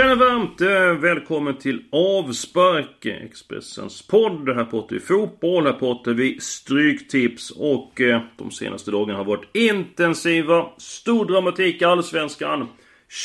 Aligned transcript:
Tjena 0.00 0.14
varmt! 0.14 0.60
Eh, 0.60 1.00
välkommen 1.00 1.58
till 1.58 1.82
Avspark, 1.92 3.06
Expressens 3.06 4.06
podd. 4.06 4.48
Här 4.48 4.64
pratar 4.64 4.94
vi 4.94 5.00
fotboll, 5.00 5.66
här 5.66 5.72
pratar 5.72 6.12
vi 6.12 6.40
stryktips 6.40 7.50
och 7.50 8.00
eh, 8.00 8.20
de 8.36 8.50
senaste 8.50 8.90
dagarna 8.90 9.18
har 9.18 9.24
varit 9.24 9.56
intensiva. 9.56 10.66
Stor 10.78 11.24
dramatik 11.24 11.82
i 11.82 11.84
Allsvenskan. 11.84 12.68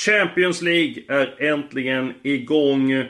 Champions 0.05 0.61
League 0.61 1.03
är 1.07 1.43
äntligen 1.43 2.13
igång. 2.23 3.05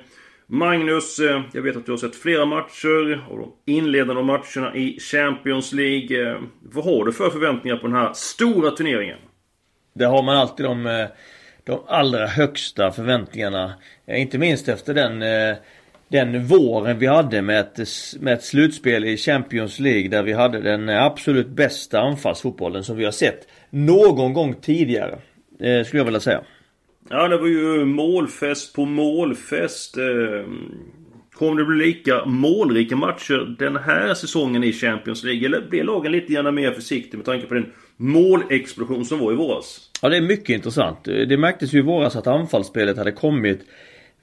Magnus, 0.48 1.20
eh, 1.20 1.42
jag 1.54 1.62
vet 1.62 1.78
att 1.78 1.86
du 1.86 1.92
har 1.92 1.98
sett 1.98 2.16
flera 2.16 2.46
matcher 2.46 3.26
och 3.30 3.38
de 3.38 3.72
inledande 3.74 4.24
matcherna 4.24 4.76
i 4.76 5.00
Champions 5.00 5.74
League. 5.74 6.32
Eh, 6.32 6.42
Vad 6.62 6.86
har 6.86 7.06
du 7.06 7.14
för 7.14 7.30
förväntningar 7.30 7.78
på 7.78 7.88
den 7.88 7.96
här 7.96 8.14
stora 8.14 8.72
turneringen? 8.72 9.18
Det 9.96 10.06
har 10.06 10.24
man 10.24 10.38
alltid 10.38 10.66
de, 10.66 11.08
de 11.66 11.80
allra 11.88 12.28
högsta 12.28 12.92
förväntningarna. 12.92 13.74
Eh, 14.06 14.22
inte 14.22 14.38
minst 14.38 14.68
efter 14.68 14.94
den, 14.94 15.22
eh, 15.22 15.56
den 16.08 16.46
våren 16.46 17.00
vi 17.00 17.08
hade 17.08 17.42
med 17.42 17.60
ett, 17.60 17.80
med 18.20 18.34
ett 18.34 18.44
slutspel 18.44 19.06
i 19.06 19.18
Champions 19.18 19.80
League 19.80 20.10
där 20.10 20.24
vi 20.24 20.34
hade 20.34 20.62
den 20.62 20.90
eh, 20.90 21.04
absolut 21.04 21.48
bästa 21.48 22.00
anfallsfotbollen 22.00 22.84
som 22.84 22.98
vi 22.98 23.06
har 23.06 23.12
sett 23.12 23.48
någon 23.70 24.34
gång 24.34 24.54
tidigare. 24.62 25.18
Skulle 25.58 26.00
jag 26.00 26.06
vilja 26.06 26.20
säga. 26.20 26.42
Ja, 27.10 27.28
det 27.28 27.38
var 27.38 27.48
ju 27.48 27.86
målfest 27.86 28.76
på 28.76 28.86
målfest. 28.86 29.96
Kommer 31.34 31.56
det 31.60 31.66
bli 31.66 31.86
lika 31.86 32.26
målrika 32.26 32.96
matcher 32.96 33.56
den 33.60 33.76
här 33.76 34.14
säsongen 34.14 34.64
i 34.64 34.74
Champions 34.74 35.24
League? 35.24 35.46
Eller 35.46 35.62
blir 35.70 35.84
lagen 35.84 36.12
lite 36.12 36.34
gärna 36.34 36.52
mer 36.52 36.72
försiktig 36.72 37.18
med 37.18 37.26
tanke 37.26 37.48
på 37.48 37.54
den 37.54 37.72
målexplosion 37.98 39.06
som 39.06 39.20
var 39.20 39.32
i 39.32 39.36
våras? 39.36 39.90
Ja 40.02 40.10
det 40.10 40.18
är 40.18 40.22
mycket 40.22 40.50
intressant. 40.50 41.04
Det 41.04 41.38
märktes 41.38 41.74
ju 41.74 41.80
i 41.80 41.82
våras 41.82 42.16
att 42.16 42.28
anfallsspelet 42.28 42.98
hade 42.98 43.12
kommit 43.12 43.60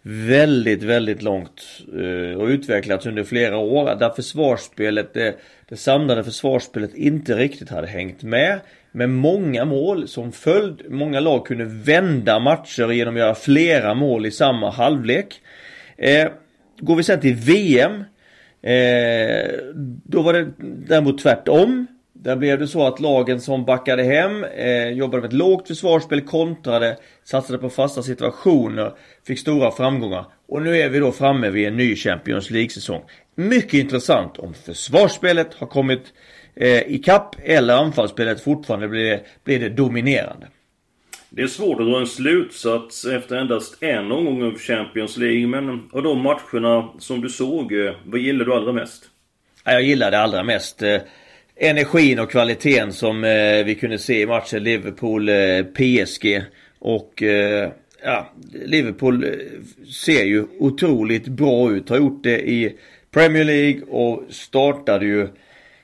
väldigt, 0.02 0.82
väldigt 0.82 1.22
långt 1.22 1.62
eh, 1.92 2.38
och 2.40 2.46
utvecklats 2.46 3.06
under 3.06 3.24
flera 3.24 3.58
år. 3.58 3.94
Där 3.94 4.10
försvarsspelet, 4.10 5.14
det, 5.14 5.34
det 5.68 5.76
samlade 5.76 6.24
försvarsspelet 6.24 6.94
inte 6.94 7.36
riktigt 7.36 7.68
hade 7.68 7.86
hängt 7.86 8.22
med. 8.22 8.60
Med 8.92 9.10
många 9.10 9.64
mål 9.64 10.08
som 10.08 10.32
följd. 10.32 10.82
Många 10.88 11.20
lag 11.20 11.46
kunde 11.46 11.64
vända 11.64 12.38
matcher 12.38 12.90
genom 12.90 13.14
att 13.14 13.20
göra 13.20 13.34
flera 13.34 13.94
mål 13.94 14.26
i 14.26 14.30
samma 14.30 14.70
halvlek. 14.70 15.40
Eh, 15.96 16.28
går 16.80 16.96
vi 16.96 17.02
sen 17.02 17.20
till 17.20 17.34
VM. 17.34 17.92
Eh, 18.62 19.50
då 20.04 20.22
var 20.22 20.32
det 20.32 20.50
däremot 20.58 21.22
tvärtom. 21.22 21.86
Där 22.22 22.36
blev 22.36 22.58
det 22.58 22.68
så 22.68 22.86
att 22.86 23.00
lagen 23.00 23.40
som 23.40 23.64
backade 23.64 24.02
hem, 24.02 24.44
eh, 24.44 24.88
jobbade 24.88 25.20
med 25.20 25.28
ett 25.28 25.32
lågt 25.32 25.68
försvarsspel, 25.68 26.20
kontrade, 26.20 26.96
satsade 27.24 27.58
på 27.58 27.70
fasta 27.70 28.02
situationer, 28.02 28.92
fick 29.26 29.38
stora 29.38 29.70
framgångar. 29.70 30.24
Och 30.48 30.62
nu 30.62 30.76
är 30.76 30.88
vi 30.88 30.98
då 30.98 31.12
framme 31.12 31.50
vid 31.50 31.68
en 31.68 31.76
ny 31.76 31.96
Champions 31.96 32.50
League-säsong. 32.50 33.02
Mycket 33.34 33.74
intressant 33.74 34.38
om 34.38 34.54
försvarsspelet 34.54 35.54
har 35.54 35.66
kommit 35.66 36.02
eh, 36.54 36.82
i 36.82 36.98
kapp 37.04 37.36
eller 37.44 37.74
anfallsspelet 37.74 38.40
fortfarande 38.40 38.88
blir, 38.88 39.20
blir 39.44 39.60
det 39.60 39.68
dominerande. 39.68 40.46
Det 41.30 41.42
är 41.42 41.46
svårt 41.46 41.80
att 41.80 41.86
dra 41.86 42.00
en 42.00 42.06
slutsats 42.06 43.04
efter 43.04 43.36
endast 43.36 43.82
en 43.82 44.12
omgång 44.12 44.42
av 44.42 44.58
Champions 44.58 45.16
League. 45.16 45.46
Men 45.46 45.90
av 45.92 46.02
de 46.02 46.22
matcherna 46.22 46.88
som 46.98 47.20
du 47.20 47.28
såg, 47.28 47.72
eh, 47.72 47.92
vad 48.04 48.20
gillar 48.20 48.44
du 48.44 48.54
allra 48.54 48.72
mest? 48.72 49.04
Ja, 49.64 49.72
Jag 49.72 49.82
gillar 49.82 50.10
det 50.10 50.18
allra 50.18 50.42
mest 50.42 50.82
eh, 50.82 51.00
energin 51.56 52.18
och 52.18 52.30
kvaliteten 52.30 52.92
som 52.92 53.24
eh, 53.24 53.64
vi 53.64 53.76
kunde 53.80 53.98
se 53.98 54.20
i 54.20 54.26
matchen 54.26 54.62
Liverpool-PSG. 54.62 56.36
Eh, 56.36 56.42
och 56.78 57.22
eh, 57.22 57.70
ja, 58.04 58.32
Liverpool 58.52 59.24
eh, 59.24 59.30
ser 60.04 60.24
ju 60.24 60.44
otroligt 60.58 61.28
bra 61.28 61.72
ut. 61.72 61.88
Har 61.88 61.96
gjort 61.96 62.22
det 62.22 62.50
i 62.50 62.76
Premier 63.10 63.44
League 63.44 63.82
och 63.82 64.22
startade 64.28 65.06
ju 65.06 65.28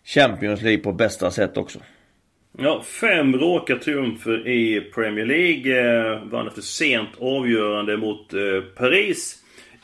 Champions 0.05 0.63
League 0.63 0.83
på 0.83 0.93
bästa 0.93 1.31
sätt 1.31 1.57
också. 1.57 1.79
Ja, 2.59 2.83
fem 2.83 3.39
raka 3.39 3.77
triumfer 3.77 4.49
i 4.49 4.81
Premier 4.81 5.27
League. 5.27 5.81
Eh, 5.81 6.25
vann 6.25 6.49
efter 6.49 6.63
sent 6.63 7.09
avgörande 7.19 7.97
mot 7.97 8.35
eh, 8.35 8.61
Paris. 8.77 9.37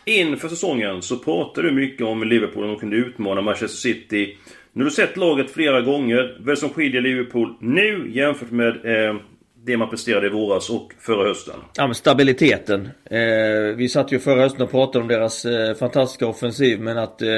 Inför 0.04 0.48
säsongen 0.48 1.02
så 1.02 1.18
pratade 1.18 1.68
du 1.68 1.74
mycket 1.74 2.06
om 2.06 2.22
Liverpool 2.22 2.62
och 2.62 2.68
de 2.68 2.78
kunde 2.78 2.96
utmana 2.96 3.40
Manchester 3.40 3.78
City. 3.78 4.36
Nu 4.76 4.84
har 4.84 4.90
du 4.90 4.94
sett 4.94 5.16
laget 5.16 5.50
flera 5.50 5.80
gånger. 5.80 6.36
Vad 6.38 6.48
är 6.48 6.50
det 6.50 6.56
som 6.56 6.70
skiljer 6.70 7.00
Liverpool 7.00 7.54
nu 7.60 8.10
jämfört 8.14 8.50
med 8.50 8.68
eh, 8.68 9.16
det 9.64 9.76
man 9.76 9.90
presterade 9.90 10.26
i 10.26 10.30
våras 10.30 10.70
och 10.70 10.92
förra 10.98 11.28
hösten? 11.28 11.54
Ja 11.76 11.86
men 11.86 11.94
stabiliteten. 11.94 12.88
Eh, 13.10 13.76
vi 13.76 13.88
satt 13.88 14.12
ju 14.12 14.18
förra 14.18 14.40
hösten 14.40 14.62
och 14.62 14.70
pratade 14.70 15.02
om 15.02 15.08
deras 15.08 15.44
eh, 15.44 15.74
fantastiska 15.74 16.26
offensiv 16.26 16.80
men 16.80 16.98
att 16.98 17.22
eh, 17.22 17.28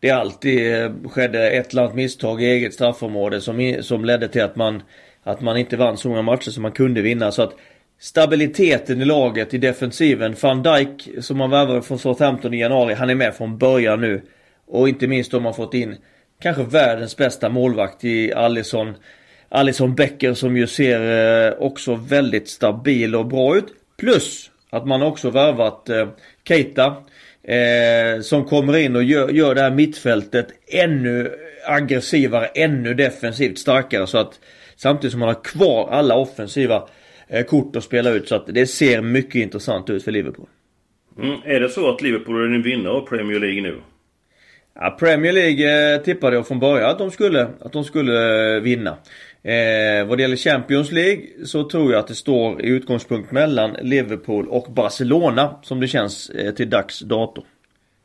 det 0.00 0.10
alltid 0.10 0.74
eh, 0.74 0.90
skedde 1.10 1.50
ett 1.50 1.72
eller 1.72 1.82
annat 1.82 1.94
misstag 1.94 2.42
i 2.42 2.46
eget 2.46 2.74
straffområde 2.74 3.40
som, 3.40 3.76
som 3.80 4.04
ledde 4.04 4.28
till 4.28 4.42
att 4.42 4.56
man, 4.56 4.82
att 5.22 5.40
man 5.40 5.56
inte 5.56 5.76
vann 5.76 5.96
så 5.96 6.08
många 6.08 6.22
matcher 6.22 6.50
som 6.50 6.62
man 6.62 6.72
kunde 6.72 7.02
vinna. 7.02 7.32
Så 7.32 7.42
att 7.42 7.56
stabiliteten 7.98 9.02
i 9.02 9.04
laget 9.04 9.54
i 9.54 9.58
defensiven. 9.58 10.36
Van 10.42 10.62
Dijk 10.62 11.08
som 11.20 11.38
man 11.38 11.50
värvade 11.50 11.82
från 11.82 11.98
Southampton 11.98 12.54
i 12.54 12.60
januari, 12.60 12.94
han 12.94 13.10
är 13.10 13.14
med 13.14 13.34
från 13.34 13.58
början 13.58 14.00
nu. 14.00 14.22
Och 14.66 14.88
inte 14.88 15.06
minst 15.06 15.34
om 15.34 15.42
man 15.42 15.54
fått 15.54 15.74
in 15.74 15.96
kanske 16.40 16.62
världens 16.62 17.16
bästa 17.16 17.48
målvakt 17.48 18.04
i 18.04 18.32
Allison. 18.32 18.94
Alisson 19.48 19.94
Becker 19.94 20.34
som 20.34 20.56
ju 20.56 20.66
ser 20.66 21.48
eh, 21.48 21.52
också 21.58 21.94
väldigt 21.94 22.48
stabil 22.48 23.16
och 23.16 23.26
bra 23.26 23.56
ut. 23.56 23.66
Plus 23.96 24.50
att 24.70 24.86
man 24.86 25.02
också 25.02 25.30
värvat 25.30 25.88
eh, 25.88 26.08
Keita. 26.48 26.96
Eh, 27.42 28.20
som 28.22 28.44
kommer 28.44 28.76
in 28.76 28.96
och 28.96 29.02
gör, 29.02 29.28
gör 29.28 29.54
det 29.54 29.60
här 29.60 29.70
mittfältet 29.70 30.46
ännu 30.72 31.30
aggressivare, 31.66 32.46
ännu 32.46 32.94
defensivt 32.94 33.58
starkare. 33.58 34.06
Så 34.06 34.18
att 34.18 34.40
samtidigt 34.76 35.12
som 35.12 35.20
man 35.20 35.28
har 35.28 35.44
kvar 35.44 35.88
alla 35.90 36.16
offensiva 36.16 36.88
eh, 37.28 37.44
kort 37.44 37.76
att 37.76 37.84
spela 37.84 38.10
ut. 38.10 38.28
Så 38.28 38.34
att 38.34 38.46
det 38.46 38.66
ser 38.66 39.00
mycket 39.00 39.34
intressant 39.34 39.90
ut 39.90 40.04
för 40.04 40.12
Liverpool. 40.12 40.46
Mm. 41.18 41.40
Är 41.44 41.60
det 41.60 41.68
så 41.68 41.94
att 41.94 42.02
Liverpool 42.02 42.50
är 42.50 42.54
en 42.54 42.62
vinnare 42.62 42.92
av 42.92 43.06
Premier 43.06 43.40
League 43.40 43.62
nu? 43.62 43.76
Ja, 44.82 44.90
Premier 44.90 45.32
League 45.32 45.94
eh, 45.94 46.02
tippade 46.02 46.36
jag 46.36 46.46
från 46.46 46.58
början 46.58 46.90
att 46.90 46.98
de 46.98 47.10
skulle, 47.10 47.48
att 47.60 47.72
de 47.72 47.84
skulle 47.84 48.54
eh, 48.56 48.60
vinna. 48.60 48.90
Eh, 49.42 50.06
vad 50.06 50.18
det 50.18 50.22
gäller 50.22 50.36
Champions 50.36 50.92
League 50.92 51.22
så 51.44 51.68
tror 51.68 51.92
jag 51.92 51.98
att 51.98 52.06
det 52.06 52.14
står 52.14 52.62
i 52.62 52.68
utgångspunkt 52.68 53.32
mellan 53.32 53.76
Liverpool 53.82 54.48
och 54.48 54.72
Barcelona 54.72 55.54
som 55.62 55.80
det 55.80 55.88
känns 55.88 56.30
eh, 56.30 56.54
till 56.54 56.70
dags 56.70 57.00
dato. 57.00 57.42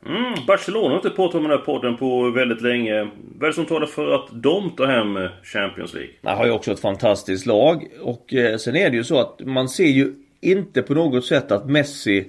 Mm, 0.06 0.34
Barcelona 0.48 0.90
har 0.90 0.96
inte 0.96 1.10
pratat 1.10 1.36
om 1.36 1.44
den 1.44 1.52
här 1.52 1.66
podden 1.66 1.98
på 1.98 2.30
väldigt 2.30 2.62
länge. 2.62 3.08
Vad 3.38 3.44
är 3.44 3.48
det 3.48 3.54
som 3.54 3.66
talar 3.66 3.88
för 3.88 4.12
att 4.12 4.28
de 4.32 4.70
tar 4.70 4.88
hem 4.88 5.18
eh, 5.18 5.30
Champions 5.44 5.94
League? 5.94 6.12
Man 6.22 6.38
har 6.38 6.46
ju 6.46 6.52
också 6.52 6.72
ett 6.72 6.80
fantastiskt 6.80 7.46
lag 7.46 7.88
och 8.02 8.34
eh, 8.34 8.58
sen 8.58 8.76
är 8.76 8.90
det 8.90 8.98
ju 8.98 9.04
så 9.04 9.20
att 9.20 9.40
man 9.40 9.70
ser 9.70 9.88
ju 9.88 10.14
inte 10.42 10.82
på 10.82 10.94
något 10.94 11.26
sätt 11.26 11.52
att 11.52 11.70
Messi 11.70 12.26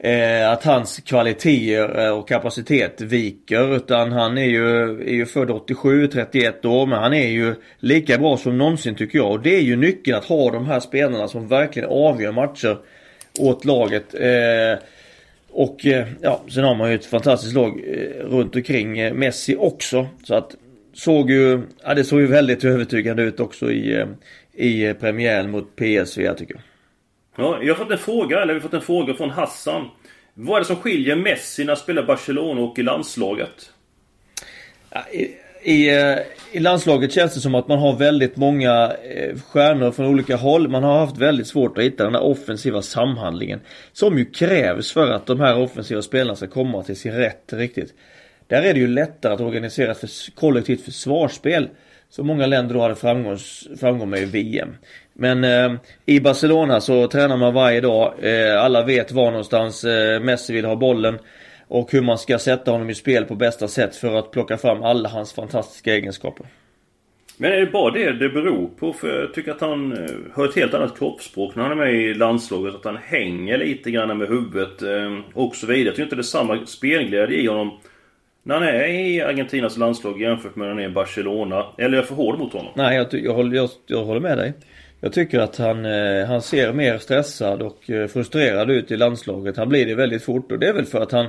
Eh, 0.00 0.50
att 0.50 0.64
hans 0.64 1.00
kvaliteter 1.00 2.06
eh, 2.06 2.18
och 2.18 2.28
kapacitet 2.28 3.00
viker 3.00 3.76
utan 3.76 4.12
han 4.12 4.38
är 4.38 4.44
ju, 4.44 4.90
är 5.00 5.14
ju 5.14 5.26
född 5.26 5.50
87, 5.50 6.06
31 6.06 6.64
år 6.64 6.86
men 6.86 6.98
han 6.98 7.14
är 7.14 7.28
ju 7.28 7.54
lika 7.78 8.18
bra 8.18 8.36
som 8.36 8.58
någonsin 8.58 8.94
tycker 8.94 9.18
jag 9.18 9.30
och 9.30 9.40
det 9.40 9.56
är 9.56 9.60
ju 9.60 9.76
nyckeln 9.76 10.16
att 10.16 10.24
ha 10.24 10.50
de 10.50 10.66
här 10.66 10.80
spelarna 10.80 11.28
som 11.28 11.48
verkligen 11.48 11.88
avgör 11.88 12.32
matcher 12.32 12.78
åt 13.38 13.64
laget. 13.64 14.14
Eh, 14.14 14.84
och 15.50 15.86
eh, 15.86 16.06
ja, 16.20 16.42
sen 16.48 16.64
har 16.64 16.74
man 16.74 16.88
ju 16.88 16.94
ett 16.94 17.06
fantastiskt 17.06 17.54
lag 17.54 17.82
eh, 17.86 18.24
runt 18.24 18.56
omkring 18.56 18.98
eh, 18.98 19.14
Messi 19.14 19.56
också 19.56 20.06
så 20.24 20.34
att 20.34 20.56
såg 20.92 21.30
ju, 21.30 21.62
ja 21.84 21.94
det 21.94 22.04
såg 22.04 22.20
ju 22.20 22.26
väldigt 22.26 22.64
övertygande 22.64 23.22
ut 23.22 23.40
också 23.40 23.70
i, 23.70 23.96
eh, 23.96 24.06
i 24.52 24.94
premiären 24.94 25.50
mot 25.50 25.76
PSV 25.76 26.22
jag 26.22 26.38
tycker. 26.38 26.60
Ja, 27.36 27.58
jag 27.62 27.74
har 27.74 27.84
fått 27.84 27.92
en 27.92 27.98
fråga, 27.98 28.42
eller 28.42 28.54
vi 28.54 28.60
har 28.60 28.68
fått 28.68 28.74
en 28.74 28.80
fråga 28.80 29.14
från 29.14 29.30
Hassan. 29.30 29.88
Vad 30.40 30.56
är 30.56 30.60
det 30.60 30.66
som 30.66 30.76
skiljer 30.76 31.16
Messi 31.16 31.64
när 31.64 31.72
han 31.72 31.76
spelar 31.76 32.02
Barcelona 32.02 32.60
och 32.60 32.78
i 32.78 32.82
landslaget? 32.82 33.72
Ja, 34.90 35.04
I, 35.12 35.34
i, 35.62 35.88
eh, 35.88 36.18
I 36.52 36.58
landslaget 36.58 37.12
känns 37.12 37.34
det 37.34 37.40
som 37.40 37.54
att 37.54 37.68
man 37.68 37.78
har 37.78 37.96
väldigt 37.96 38.36
många 38.36 38.92
eh, 38.92 39.38
stjärnor 39.38 39.90
från 39.90 40.06
olika 40.06 40.36
håll. 40.36 40.68
Man 40.68 40.82
har 40.82 40.98
haft 40.98 41.16
väldigt 41.16 41.46
svårt 41.46 41.78
att 41.78 41.84
hitta 41.84 42.04
den 42.04 42.14
här 42.14 42.22
offensiva 42.22 42.82
samhandlingen. 42.82 43.60
Som 43.92 44.18
ju 44.18 44.24
krävs 44.24 44.92
för 44.92 45.10
att 45.10 45.26
de 45.26 45.40
här 45.40 45.58
offensiva 45.58 46.02
spelarna 46.02 46.36
ska 46.36 46.46
komma 46.46 46.82
till 46.82 46.96
sin 46.96 47.12
rätt 47.12 47.52
riktigt. 47.52 47.94
Där 48.46 48.62
är 48.62 48.74
det 48.74 48.80
ju 48.80 48.88
lättare 48.88 49.32
att 49.34 49.40
organisera 49.40 49.92
ett 49.92 50.10
kollektivt 50.34 50.84
försvarsspel 50.84 51.68
som 52.10 52.26
många 52.26 52.46
länder 52.46 52.74
då 52.74 52.80
hade 52.80 52.94
framgång 53.80 54.10
med 54.10 54.22
i 54.22 54.24
VM. 54.24 54.68
Men 55.12 55.44
eh, 55.44 55.80
i 56.06 56.20
Barcelona 56.20 56.80
så 56.80 57.06
tränar 57.06 57.36
man 57.36 57.54
varje 57.54 57.80
dag. 57.80 58.14
Eh, 58.22 58.62
alla 58.64 58.84
vet 58.84 59.12
var 59.12 59.30
någonstans 59.30 59.84
eh, 59.84 60.20
Messi 60.20 60.52
vill 60.52 60.64
ha 60.64 60.76
bollen. 60.76 61.18
Och 61.68 61.92
hur 61.92 62.02
man 62.02 62.18
ska 62.18 62.38
sätta 62.38 62.70
honom 62.70 62.90
i 62.90 62.94
spel 62.94 63.24
på 63.24 63.34
bästa 63.34 63.68
sätt 63.68 63.96
för 63.96 64.14
att 64.14 64.30
plocka 64.30 64.56
fram 64.56 64.82
alla 64.82 65.08
hans 65.08 65.32
fantastiska 65.32 65.94
egenskaper. 65.94 66.46
Men 67.40 67.52
är 67.52 67.60
det 67.60 67.66
bara 67.66 67.90
det 67.90 68.12
det 68.12 68.28
beror 68.28 68.68
på? 68.78 68.92
För 68.92 69.20
jag 69.20 69.34
tycker 69.34 69.50
att 69.50 69.60
han 69.60 69.92
eh, 69.92 70.14
har 70.32 70.44
ett 70.44 70.56
helt 70.56 70.74
annat 70.74 70.98
kroppsspråk 70.98 71.54
när 71.54 71.62
han 71.62 71.72
är 71.72 71.76
med 71.76 71.94
i 71.94 72.14
landslaget. 72.14 72.74
Att 72.74 72.84
han 72.84 72.96
hänger 72.96 73.58
lite 73.58 73.90
grann 73.90 74.18
med 74.18 74.28
huvudet 74.28 74.82
eh, 74.82 75.18
och 75.34 75.56
så 75.56 75.66
vidare. 75.66 75.84
Jag 75.84 75.94
tycker 75.94 76.02
inte 76.02 76.16
det 76.16 76.20
är 76.20 76.22
samma 76.22 76.66
spelglädje 76.66 77.38
i 77.38 77.46
honom 77.46 77.78
när 78.48 78.54
han 78.54 78.64
är 78.64 78.86
i 78.86 79.22
Argentinas 79.22 79.76
landslag 79.76 80.20
jämfört 80.20 80.56
med 80.56 80.66
när 80.66 80.74
han 80.74 80.82
är 80.84 80.88
i 80.88 80.92
Barcelona. 80.92 81.66
Eller 81.78 81.92
är 81.92 81.96
jag 81.96 82.08
för 82.08 82.14
hård 82.14 82.38
mot 82.38 82.52
honom? 82.52 82.72
Nej, 82.74 82.96
jag, 82.96 83.06
jag, 83.24 83.34
håller, 83.34 83.56
jag, 83.56 83.70
jag 83.86 84.04
håller 84.04 84.20
med 84.20 84.38
dig. 84.38 84.52
Jag 85.00 85.12
tycker 85.12 85.40
att 85.40 85.56
han, 85.56 85.84
eh, 85.84 86.26
han 86.26 86.42
ser 86.42 86.72
mer 86.72 86.98
stressad 86.98 87.62
och 87.62 87.90
eh, 87.90 88.06
frustrerad 88.06 88.70
ut 88.70 88.90
i 88.90 88.96
landslaget. 88.96 89.56
Han 89.56 89.68
blir 89.68 89.86
det 89.86 89.94
väldigt 89.94 90.22
fort 90.22 90.52
och 90.52 90.58
det 90.58 90.68
är 90.68 90.72
väl 90.72 90.84
för 90.84 91.00
att 91.00 91.12
han 91.12 91.26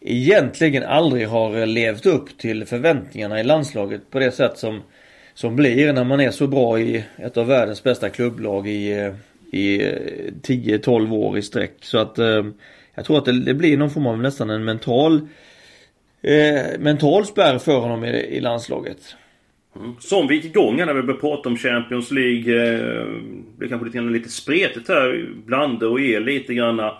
egentligen 0.00 0.82
aldrig 0.82 1.28
har 1.28 1.56
eh, 1.56 1.66
levt 1.66 2.06
upp 2.06 2.38
till 2.38 2.64
förväntningarna 2.64 3.40
i 3.40 3.44
landslaget 3.44 4.10
på 4.10 4.18
det 4.18 4.30
sätt 4.30 4.58
som 4.58 4.82
som 5.34 5.56
blir 5.56 5.92
när 5.92 6.04
man 6.04 6.20
är 6.20 6.30
så 6.30 6.46
bra 6.46 6.80
i 6.80 7.04
ett 7.16 7.36
av 7.36 7.46
världens 7.46 7.82
bästa 7.82 8.08
klubblag 8.08 8.68
i, 8.68 9.12
i 9.50 9.78
10-12 10.42 11.12
år 11.12 11.38
i 11.38 11.42
sträck. 11.42 11.74
Så 11.80 11.98
att 11.98 12.18
jag 12.94 13.04
tror 13.04 13.18
att 13.18 13.24
det, 13.24 13.40
det, 13.40 13.54
blir 13.54 13.76
någon 13.76 13.90
form 13.90 14.06
av 14.06 14.18
nästan 14.18 14.50
en 14.50 14.64
mental 14.64 15.28
eh, 16.24 16.78
mental 16.78 17.26
spärr 17.26 17.58
för 17.58 17.78
honom 17.78 18.04
i, 18.04 18.08
i 18.08 18.40
landslaget. 18.40 19.16
Mm. 19.76 19.94
Som 20.00 20.26
vi 20.26 20.34
gick 20.34 20.44
igång 20.44 20.76
när 20.76 20.94
vi 20.94 21.02
började 21.02 21.20
prata 21.20 21.48
om 21.48 21.56
Champions 21.56 22.10
League. 22.10 22.74
Eh, 22.74 23.06
det 23.58 23.68
kanske 23.68 23.86
lite, 23.86 24.00
lite 24.00 24.28
spretigt 24.28 24.88
här. 24.88 25.28
Blanda 25.46 25.88
och 25.88 26.00
er 26.00 26.20
lite 26.20 26.54
grann. 26.54 26.80
Eh, 26.80 26.90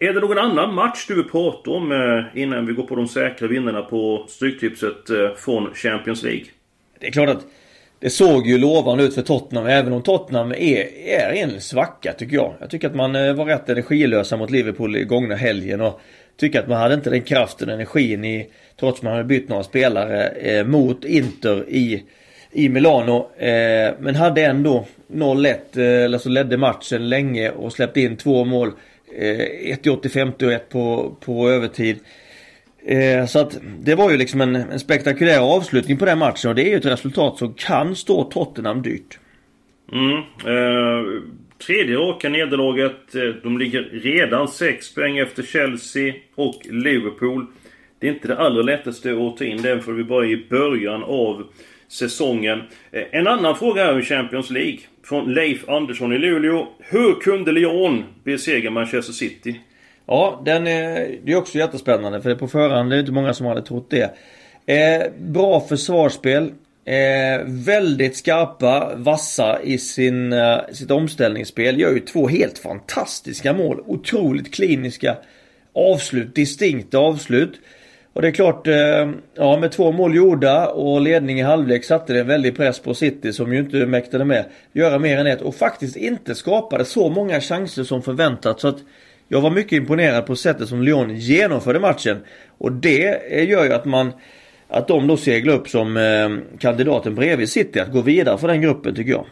är 0.00 0.12
det 0.12 0.20
någon 0.20 0.38
annan 0.38 0.74
match 0.74 1.06
du 1.08 1.14
vill 1.14 1.24
prata 1.24 1.70
om 1.70 1.92
eh, 1.92 2.42
innan 2.42 2.66
vi 2.66 2.72
går 2.72 2.82
på 2.82 2.94
de 2.94 3.08
säkra 3.08 3.48
vinnarna 3.48 3.82
på 3.82 4.26
Stryktipset 4.28 5.10
eh, 5.10 5.34
från 5.36 5.74
Champions 5.74 6.22
League? 6.22 6.44
Det 7.00 7.06
är 7.06 7.10
klart 7.10 7.28
att 7.28 7.46
det 7.98 8.10
såg 8.10 8.46
ju 8.46 8.58
lovande 8.58 9.04
ut 9.04 9.14
för 9.14 9.22
Tottenham 9.22 9.66
även 9.66 9.92
om 9.92 10.02
Tottenham 10.02 10.52
är, 10.52 10.86
är 11.06 11.32
en 11.32 11.60
svacka 11.60 12.12
tycker 12.12 12.36
jag. 12.36 12.54
Jag 12.60 12.70
tycker 12.70 12.88
att 12.88 12.94
man 12.94 13.12
var 13.12 13.44
rätt 13.44 13.68
energilösa 13.68 14.36
mot 14.36 14.50
Liverpool 14.50 14.96
i 14.96 15.04
gångna 15.04 15.34
helgen 15.34 15.80
och 15.80 16.00
Tycka 16.36 16.60
att 16.60 16.68
man 16.68 16.78
hade 16.78 16.94
inte 16.94 17.10
den 17.10 17.22
kraften 17.22 17.68
och 17.68 17.74
energin 17.74 18.24
i 18.24 18.50
trots 18.80 18.98
att 18.98 19.02
man 19.02 19.12
hade 19.12 19.24
bytt 19.24 19.48
några 19.48 19.62
spelare 19.62 20.28
eh, 20.28 20.66
mot 20.66 21.04
Inter 21.04 21.64
i, 21.68 22.02
i 22.52 22.68
Milano. 22.68 23.30
Eh, 23.38 23.94
men 24.00 24.14
hade 24.14 24.44
ändå 24.44 24.86
0-1, 25.12 25.46
eh, 25.46 26.04
eller 26.04 26.18
så 26.18 26.28
ledde 26.28 26.56
matchen 26.56 27.08
länge 27.08 27.50
och 27.50 27.72
släppte 27.72 28.00
in 28.00 28.16
två 28.16 28.44
mål. 28.44 28.72
Eh, 29.18 29.70
ett 29.72 29.86
i 29.86 29.90
85 29.90 30.32
och 30.42 30.52
ett 30.52 30.68
på, 30.68 31.16
på 31.20 31.50
övertid. 31.50 31.98
Eh, 32.84 33.26
så 33.26 33.38
att 33.38 33.58
det 33.80 33.94
var 33.94 34.10
ju 34.10 34.16
liksom 34.16 34.40
en, 34.40 34.56
en 34.56 34.80
spektakulär 34.80 35.38
avslutning 35.38 35.96
på 35.96 36.04
den 36.04 36.18
matchen 36.18 36.48
och 36.48 36.54
det 36.54 36.62
är 36.62 36.70
ju 36.70 36.76
ett 36.76 36.84
resultat 36.84 37.38
som 37.38 37.54
kan 37.54 37.96
stå 37.96 38.24
Tottenham 38.24 38.82
dyrt. 38.82 39.18
Mm. 39.92 40.16
Eh, 40.46 41.22
tredje 41.66 41.96
raka 41.96 42.28
nederlaget. 42.28 43.14
Eh, 43.14 43.22
de 43.42 43.58
ligger 43.58 43.82
redan 43.82 44.48
6 44.48 44.94
poäng 44.94 45.18
efter 45.18 45.42
Chelsea 45.42 46.14
och 46.34 46.60
Liverpool. 46.64 47.46
Det 47.98 48.08
är 48.08 48.12
inte 48.12 48.28
det 48.28 48.38
allra 48.38 48.62
lättaste 48.62 49.12
att 49.12 49.36
ta 49.36 49.44
in 49.44 49.62
den 49.62 49.82
för 49.82 49.92
vi 49.92 50.04
bara 50.04 50.24
är 50.24 50.30
i 50.30 50.46
början 50.50 51.02
av 51.02 51.46
säsongen. 51.88 52.62
Eh, 52.90 53.02
en 53.10 53.26
annan 53.26 53.56
fråga 53.56 53.84
är 53.84 53.94
om 53.94 54.02
Champions 54.02 54.50
League. 54.50 54.78
Från 55.04 55.34
Leif 55.34 55.68
Andersson 55.68 56.12
i 56.12 56.18
Luleå. 56.18 56.66
Hur 56.78 57.20
kunde 57.20 57.52
Lyon 57.52 58.04
besegra 58.24 58.70
Manchester 58.70 59.12
City? 59.12 59.60
Ja, 60.06 60.42
den 60.44 60.66
är, 60.66 61.16
det 61.24 61.32
är 61.32 61.36
också 61.36 61.58
jättespännande 61.58 62.22
för 62.22 62.30
det 62.30 62.36
på 62.36 62.48
förhand 62.48 62.90
det 62.90 62.96
är 62.96 63.00
inte 63.00 63.12
många 63.12 63.34
som 63.34 63.46
hade 63.46 63.62
trott 63.62 63.90
det. 63.90 64.14
Eh, 64.66 65.12
bra 65.18 65.60
försvarsspel. 65.60 66.52
Eh, 66.84 67.40
väldigt 67.46 68.16
skarpa, 68.16 68.92
vassa 68.96 69.62
i 69.62 69.78
sin, 69.78 70.32
eh, 70.32 70.58
sitt 70.72 70.90
omställningsspel. 70.90 71.80
Gör 71.80 71.92
ju 71.92 72.00
två 72.00 72.28
helt 72.28 72.58
fantastiska 72.58 73.52
mål. 73.52 73.82
Otroligt 73.86 74.54
kliniska 74.54 75.16
avslut, 75.74 76.34
distinkta 76.34 76.98
avslut. 76.98 77.60
Och 78.12 78.22
det 78.22 78.28
är 78.28 78.32
klart, 78.32 78.66
eh, 78.66 79.10
ja 79.34 79.58
med 79.58 79.72
två 79.72 79.92
mål 79.92 80.16
gjorda 80.16 80.66
och 80.66 81.00
ledning 81.00 81.40
i 81.40 81.42
halvlek 81.42 81.84
satte 81.84 82.12
det 82.12 82.20
en 82.20 82.26
väldig 82.26 82.56
press 82.56 82.78
på 82.78 82.94
City 82.94 83.32
som 83.32 83.52
ju 83.52 83.58
inte 83.58 83.86
mäktade 83.86 84.24
med 84.24 84.44
göra 84.72 84.98
mer 84.98 85.18
än 85.18 85.26
ett 85.26 85.42
och 85.42 85.54
faktiskt 85.54 85.96
inte 85.96 86.34
skapade 86.34 86.84
så 86.84 87.08
många 87.08 87.40
chanser 87.40 87.84
som 87.84 88.02
förväntat. 88.02 88.60
Så 88.60 88.68
att 88.68 88.78
jag 89.28 89.40
var 89.40 89.50
mycket 89.50 89.72
imponerad 89.72 90.26
på 90.26 90.36
sättet 90.36 90.68
som 90.68 90.82
Lyon 90.82 91.16
genomförde 91.16 91.80
matchen. 91.80 92.16
Och 92.58 92.72
det 92.72 93.32
gör 93.48 93.64
ju 93.64 93.72
att 93.72 93.84
man 93.84 94.12
att 94.72 94.88
de 94.88 95.06
då 95.06 95.16
seglar 95.16 95.54
upp 95.54 95.68
som 95.68 95.96
eh, 95.96 96.58
kandidaten 96.58 97.14
bredvid 97.14 97.48
City 97.48 97.80
att 97.80 97.92
gå 97.92 98.00
vidare 98.00 98.38
för 98.38 98.48
den 98.48 98.60
gruppen 98.60 98.94
tycker 98.94 99.10
jag. 99.10 99.26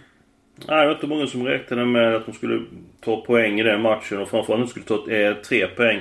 Nej, 0.69 0.81
det 0.81 0.87
var 0.87 0.95
inte 0.95 1.07
många 1.07 1.27
som 1.27 1.47
räknade 1.47 1.85
med 1.85 2.15
att 2.17 2.27
de 2.27 2.33
skulle 2.33 2.61
ta 3.05 3.21
poäng 3.21 3.61
i 3.61 3.63
den 3.63 3.83
matchen 3.83 4.19
och 4.19 4.29
framförallt 4.29 4.63
att 4.63 4.75
de 4.75 4.81
skulle 4.81 5.01
ta 5.07 5.11
eh, 5.11 5.35
tre 5.35 5.67
poäng. 5.67 6.01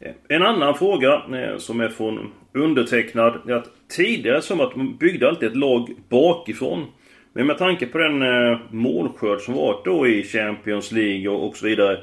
Eh, 0.00 0.12
en 0.28 0.42
annan 0.42 0.74
fråga 0.74 1.22
eh, 1.32 1.58
som 1.58 1.80
är 1.80 1.88
från 1.88 2.32
undertecknad 2.54 3.48
är 3.48 3.54
att 3.54 3.68
tidigare 3.88 4.42
som 4.42 4.60
att 4.60 4.76
man 4.76 4.96
byggde 4.96 5.28
alltid 5.28 5.48
ett 5.48 5.56
lag 5.56 5.90
bakifrån. 6.08 6.86
Men 7.32 7.46
med 7.46 7.58
tanke 7.58 7.86
på 7.86 7.98
den 7.98 8.22
eh, 8.22 8.58
målskörd 8.70 9.40
som 9.40 9.54
varit 9.54 9.84
då 9.84 10.06
i 10.06 10.22
Champions 10.22 10.92
League 10.92 11.28
och, 11.28 11.48
och 11.48 11.56
så 11.56 11.66
vidare. 11.66 11.98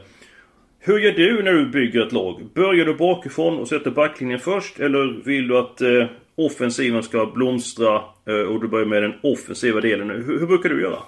Hur 0.79 0.99
gör 0.99 1.11
du 1.11 1.43
när 1.43 1.53
du 1.53 1.65
bygger 1.65 2.05
ett 2.05 2.11
lag? 2.11 2.41
Börjar 2.53 2.85
du 2.85 2.93
bakifrån 2.93 3.59
och 3.59 3.67
sätter 3.67 3.91
backlinjen 3.91 4.39
först? 4.39 4.79
Eller 4.79 5.23
vill 5.25 5.47
du 5.47 5.57
att 5.57 5.81
eh, 5.81 6.05
offensiven 6.37 7.03
ska 7.03 7.25
blomstra 7.25 7.95
eh, 8.27 8.53
och 8.53 8.61
du 8.61 8.67
börjar 8.67 8.85
med 8.85 9.03
den 9.03 9.13
offensiva 9.23 9.81
delen? 9.81 10.09
Hur, 10.09 10.39
hur, 10.39 10.47
brukar 10.47 10.69
du 10.69 10.81
göra? 10.81 10.99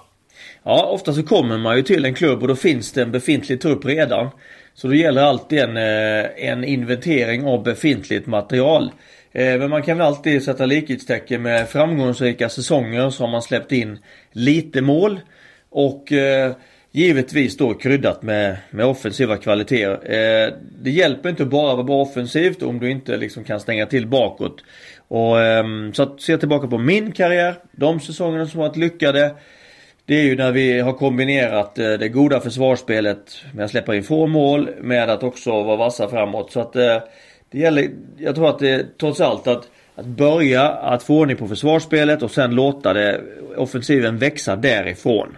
Ja, 0.62 0.86
ofta 0.86 1.12
så 1.12 1.22
kommer 1.22 1.58
man 1.58 1.76
ju 1.76 1.82
till 1.82 2.04
en 2.04 2.14
klubb 2.14 2.42
och 2.42 2.48
då 2.48 2.56
finns 2.56 2.92
det 2.92 3.02
en 3.02 3.12
befintlig 3.12 3.60
trupp 3.60 3.84
redan. 3.84 4.28
Så 4.74 4.88
då 4.88 4.94
gäller 4.94 5.22
alltid 5.22 5.58
en, 5.58 5.76
eh, 5.76 6.50
en 6.50 6.64
inventering 6.64 7.44
av 7.44 7.62
befintligt 7.62 8.26
material. 8.26 8.90
Eh, 9.32 9.58
men 9.58 9.70
man 9.70 9.82
kan 9.82 9.98
väl 9.98 10.06
alltid 10.06 10.42
sätta 10.42 10.66
likhetstecken 10.66 11.42
med 11.42 11.68
framgångsrika 11.68 12.48
säsonger 12.48 13.10
så 13.10 13.24
har 13.24 13.30
man 13.30 13.42
släppt 13.42 13.72
in 13.72 13.98
lite 14.32 14.80
mål. 14.80 15.20
Och 15.70 16.12
eh, 16.12 16.52
Givetvis 16.92 17.56
då 17.56 17.74
kryddat 17.74 18.22
med, 18.22 18.56
med 18.70 18.86
offensiva 18.86 19.36
kvaliteter. 19.36 19.90
Eh, 19.92 20.54
det 20.82 20.90
hjälper 20.90 21.28
inte 21.28 21.44
bara 21.44 21.70
att 21.70 21.76
vara 21.76 21.86
bra 21.86 22.02
offensivt 22.02 22.62
om 22.62 22.78
du 22.78 22.90
inte 22.90 23.16
liksom 23.16 23.44
kan 23.44 23.60
stänga 23.60 23.86
till 23.86 24.06
bakåt. 24.06 24.64
Och, 25.08 25.40
eh, 25.40 25.64
så 25.92 26.02
att 26.02 26.20
se 26.20 26.38
tillbaka 26.38 26.68
på 26.68 26.78
min 26.78 27.12
karriär, 27.12 27.54
de 27.72 28.00
säsongerna 28.00 28.46
som 28.46 28.60
varit 28.60 28.76
lyckade. 28.76 29.34
Det 30.04 30.20
är 30.20 30.22
ju 30.22 30.36
när 30.36 30.52
vi 30.52 30.80
har 30.80 30.92
kombinerat 30.92 31.78
eh, 31.78 31.92
det 31.92 32.08
goda 32.08 32.40
försvarsspelet 32.40 33.44
med 33.54 33.64
att 33.64 33.70
släppa 33.70 33.96
in 33.96 34.02
få 34.02 34.26
mål 34.26 34.70
med 34.80 35.10
att 35.10 35.22
också 35.22 35.62
vara 35.62 35.76
vassa 35.76 36.08
framåt. 36.08 36.52
Så 36.52 36.60
att 36.60 36.76
eh, 36.76 36.98
det 37.50 37.58
gäller, 37.58 37.90
jag 38.18 38.34
tror 38.34 38.48
att 38.48 38.58
det 38.58 38.98
trots 38.98 39.20
allt 39.20 39.46
att 39.46 39.68
att 39.94 40.06
börja 40.06 40.68
att 40.68 41.02
få 41.02 41.18
ordning 41.18 41.36
på 41.36 41.48
försvarsspelet 41.48 42.22
och 42.22 42.30
sen 42.30 42.54
låta 42.54 42.92
det 42.92 43.20
offensiven 43.56 44.18
växa 44.18 44.56
därifrån. 44.56 45.36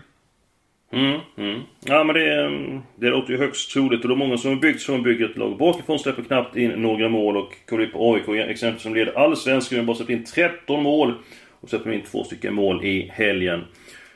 Mm, 0.92 1.20
mm. 1.36 1.60
Ja 1.80 2.04
men 2.04 2.14
det, 2.14 2.80
det 2.96 3.10
låter 3.10 3.32
ju 3.32 3.38
högst 3.38 3.72
troligt 3.72 4.02
och 4.02 4.08
de 4.08 4.18
många 4.18 4.36
som 4.36 4.50
har 4.50 4.60
byggt 4.60 4.80
som 4.80 5.02
bygger 5.02 5.30
ett 5.30 5.36
lag 5.36 5.56
bakifrån, 5.56 5.98
släpper 5.98 6.22
knappt 6.22 6.56
in 6.56 6.70
några 6.70 7.08
mål 7.08 7.36
och 7.36 7.54
kollar 7.68 7.86
på 7.86 8.14
AIK 8.14 8.50
exempel 8.50 8.80
som 8.80 8.94
leder 8.94 9.18
allsvenskan, 9.18 9.76
men 9.76 9.86
bara 9.86 9.96
släppt 9.96 10.10
in 10.10 10.24
13 10.24 10.82
mål 10.82 11.14
och 11.60 11.68
släpper 11.68 11.92
in 11.92 12.02
två 12.10 12.24
stycken 12.24 12.54
mål 12.54 12.84
i 12.84 13.10
helgen. 13.12 13.64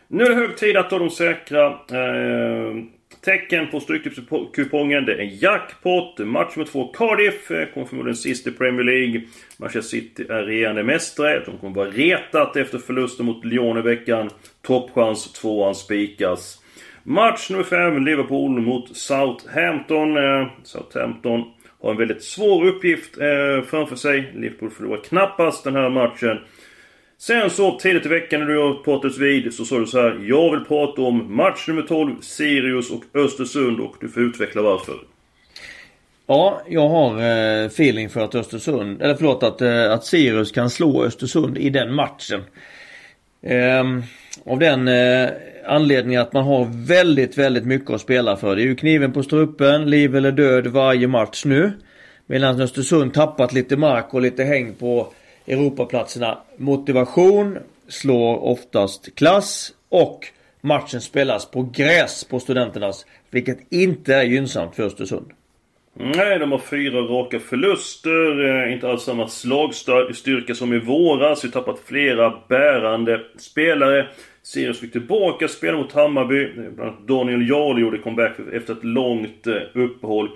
Nu 0.09 0.25
är 0.25 0.29
det 0.29 0.35
hög 0.35 0.57
tid 0.57 0.77
att 0.77 0.91
ta 0.91 0.99
de 0.99 1.11
säkra 1.11 1.67
eh, 1.67 2.75
tecken 3.25 3.69
på 3.71 3.81
Stryktipskupongen. 3.81 5.05
Det 5.05 5.15
är 5.15 5.43
jackpot, 5.43 6.19
match 6.19 6.57
nummer 6.57 6.71
två 6.71 6.87
Cardiff, 6.89 7.51
eh, 7.51 7.67
kommer 7.67 7.87
förmodligen 7.87 8.17
sist 8.17 8.47
i 8.47 8.51
Premier 8.51 8.85
League. 8.85 9.23
Manchester 9.57 9.99
City 9.99 10.27
är 10.29 10.43
regerande 10.43 10.83
mästare. 10.83 11.43
De 11.47 11.59
kommer 11.59 11.75
vara 11.75 11.91
retat 11.91 12.57
efter 12.57 12.79
förlusten 12.79 13.27
mot 13.27 13.45
Lyon 13.45 13.79
i 13.79 13.83
veckan. 13.83 14.31
Toppchans, 14.63 15.33
tvåan 15.33 15.75
spikas. 15.75 16.63
Match 17.09 17.51
nummer 17.51 17.65
5, 17.65 18.05
Liverpool 18.05 18.61
mot 18.61 18.97
Southampton. 18.97 20.17
Eh, 20.17 20.49
Southampton 20.63 21.45
har 21.83 21.91
en 21.91 21.97
väldigt 21.97 22.23
svår 22.23 22.67
uppgift 22.67 23.19
eh, 23.19 23.65
framför 23.67 23.97
sig. 23.97 24.33
Liverpool 24.35 24.71
förlorar 24.71 25.01
knappast 25.05 25.65
den 25.65 25.75
här 25.75 25.91
matchen. 25.91 26.39
Sen 27.19 27.51
så 27.51 27.79
tidigt 27.79 28.07
i 28.07 28.09
veckan 28.09 28.41
när 28.41 28.47
du 28.47 28.59
har 28.59 28.75
pratats 28.75 29.19
vid 29.19 29.55
så 29.55 29.65
sa 29.65 29.79
du 29.79 29.87
så 29.87 30.01
här. 30.01 30.21
Jag 30.23 30.51
vill 30.51 30.65
prata 30.65 31.03
om 31.03 31.37
match 31.37 31.69
nummer 31.69 31.83
12, 31.83 32.21
Sirius 32.21 32.91
och 32.91 33.03
Östersund 33.15 33.81
och 33.81 33.97
du 34.01 34.09
får 34.09 34.23
utveckla 34.23 34.63
varför. 34.63 34.95
Ja, 36.27 36.63
jag 36.69 36.89
har 36.89 37.21
eh, 37.21 37.67
feeling 37.67 38.11
för 38.11 38.21
att 38.21 38.35
Östersund, 38.35 39.03
eller 39.03 39.15
förlåt 39.15 39.43
att, 39.43 39.61
eh, 39.61 39.93
att 39.93 40.05
Sirius 40.05 40.53
kan 40.53 40.71
slå 40.71 41.05
Östersund 41.05 41.59
i 41.59 41.71
den 41.71 41.95
matchen. 41.95 42.43
Ehm, 43.43 44.03
av 44.45 44.59
den 44.59 44.89
eh, 44.89 45.31
anledningen 45.67 46.23
att 46.23 46.33
man 46.33 46.45
har 46.45 46.87
väldigt, 46.87 47.39
väldigt 47.39 47.67
mycket 47.67 47.91
att 47.91 48.01
spela 48.01 48.37
för. 48.37 48.57
Det 48.57 48.63
är 48.63 48.67
ju 48.67 48.77
kniven 48.77 49.13
på 49.13 49.23
strupen, 49.23 49.91
liv 49.91 50.17
eller 50.17 50.33
död 50.33 50.67
varje 50.67 51.09
match 51.09 51.45
nu. 51.45 51.73
Medan 52.27 52.61
Östersund 52.61 53.15
tappat 53.15 53.53
lite 53.53 53.77
mark 53.77 54.15
och 54.15 54.21
lite 54.21 54.45
häng 54.45 54.75
på 54.75 55.13
Europaplatserna. 55.47 56.39
Motivation 56.57 57.59
slår 57.89 58.45
oftast 58.45 59.15
klass 59.15 59.73
och 59.89 60.21
matchen 60.61 61.01
spelas 61.01 61.51
på 61.51 61.63
gräs 61.63 62.25
på 62.25 62.41
Studenternas. 62.41 63.07
Vilket 63.31 63.59
inte 63.73 64.15
är 64.15 64.23
gynnsamt 64.23 64.75
för 64.75 64.83
Östersund. 64.83 65.31
Nej, 65.99 66.39
de 66.39 66.53
har 66.53 66.59
fyra 66.59 67.01
raka 67.01 67.39
förluster. 67.39 68.45
Eh, 68.45 68.73
inte 68.73 68.89
alls 68.89 69.03
samma 69.03 69.29
slagstyrka 69.29 70.55
som 70.55 70.73
i 70.73 70.79
våras. 70.79 71.45
Vi 71.45 71.49
har 71.49 71.53
tappat 71.53 71.83
flera 71.87 72.35
bärande 72.49 73.21
spelare. 73.39 74.07
Sirius 74.43 74.81
fick 74.81 74.93
tillbaka 74.93 75.49
spel 75.49 75.77
mot 75.77 75.93
Hammarby. 75.93 76.45
Eh, 76.45 76.51
bland 76.55 76.81
annat 76.81 77.09
Daniel 77.09 77.49
Jarl 77.49 77.81
gjorde 77.81 77.99
comeback 77.99 78.33
efter 78.53 78.73
ett 78.73 78.85
långt 78.85 79.47
eh, 79.47 79.55
uppehåll. 79.75 80.31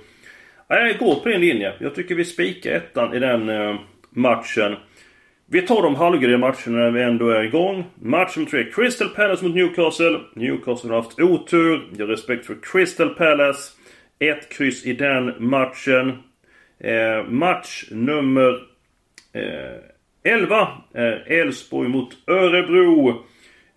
Jag 0.69 0.99
går 0.99 1.14
på 1.14 1.29
din 1.29 1.40
linje. 1.40 1.73
Jag 1.79 1.95
tycker 1.95 2.14
vi 2.14 2.25
spikar 2.25 2.73
ettan 2.73 3.14
i 3.14 3.19
den 3.19 3.50
matchen. 4.11 4.76
Vi 5.47 5.62
tar 5.62 5.83
de 5.83 5.95
halvgrejer 5.95 6.38
matcherna 6.38 6.79
när 6.79 6.90
vi 6.90 7.02
ändå 7.02 7.31
är 7.31 7.43
igång. 7.43 7.85
Match 8.02 8.37
nummer 8.37 8.50
tre. 8.50 8.64
Crystal 8.64 9.09
Palace 9.09 9.45
mot 9.45 9.55
Newcastle. 9.55 10.21
Newcastle 10.35 10.90
har 10.90 10.97
haft 10.97 11.21
otur. 11.21 11.88
Jag 11.97 12.07
har 12.07 12.12
respekt 12.12 12.47
för 12.47 12.57
Crystal 12.62 13.09
Palace. 13.09 13.80
Ett 14.21 14.49
kryss 14.49 14.87
i 14.87 14.93
den 14.93 15.35
matchen. 15.39 16.19
Eh, 16.79 17.25
match 17.29 17.85
nummer 17.91 18.62
eh, 19.33 20.33
11 20.33 20.69
är 20.95 21.25
eh, 21.31 21.39
Elfsborg 21.39 21.89
mot 21.89 22.17
Örebro. 22.27 23.25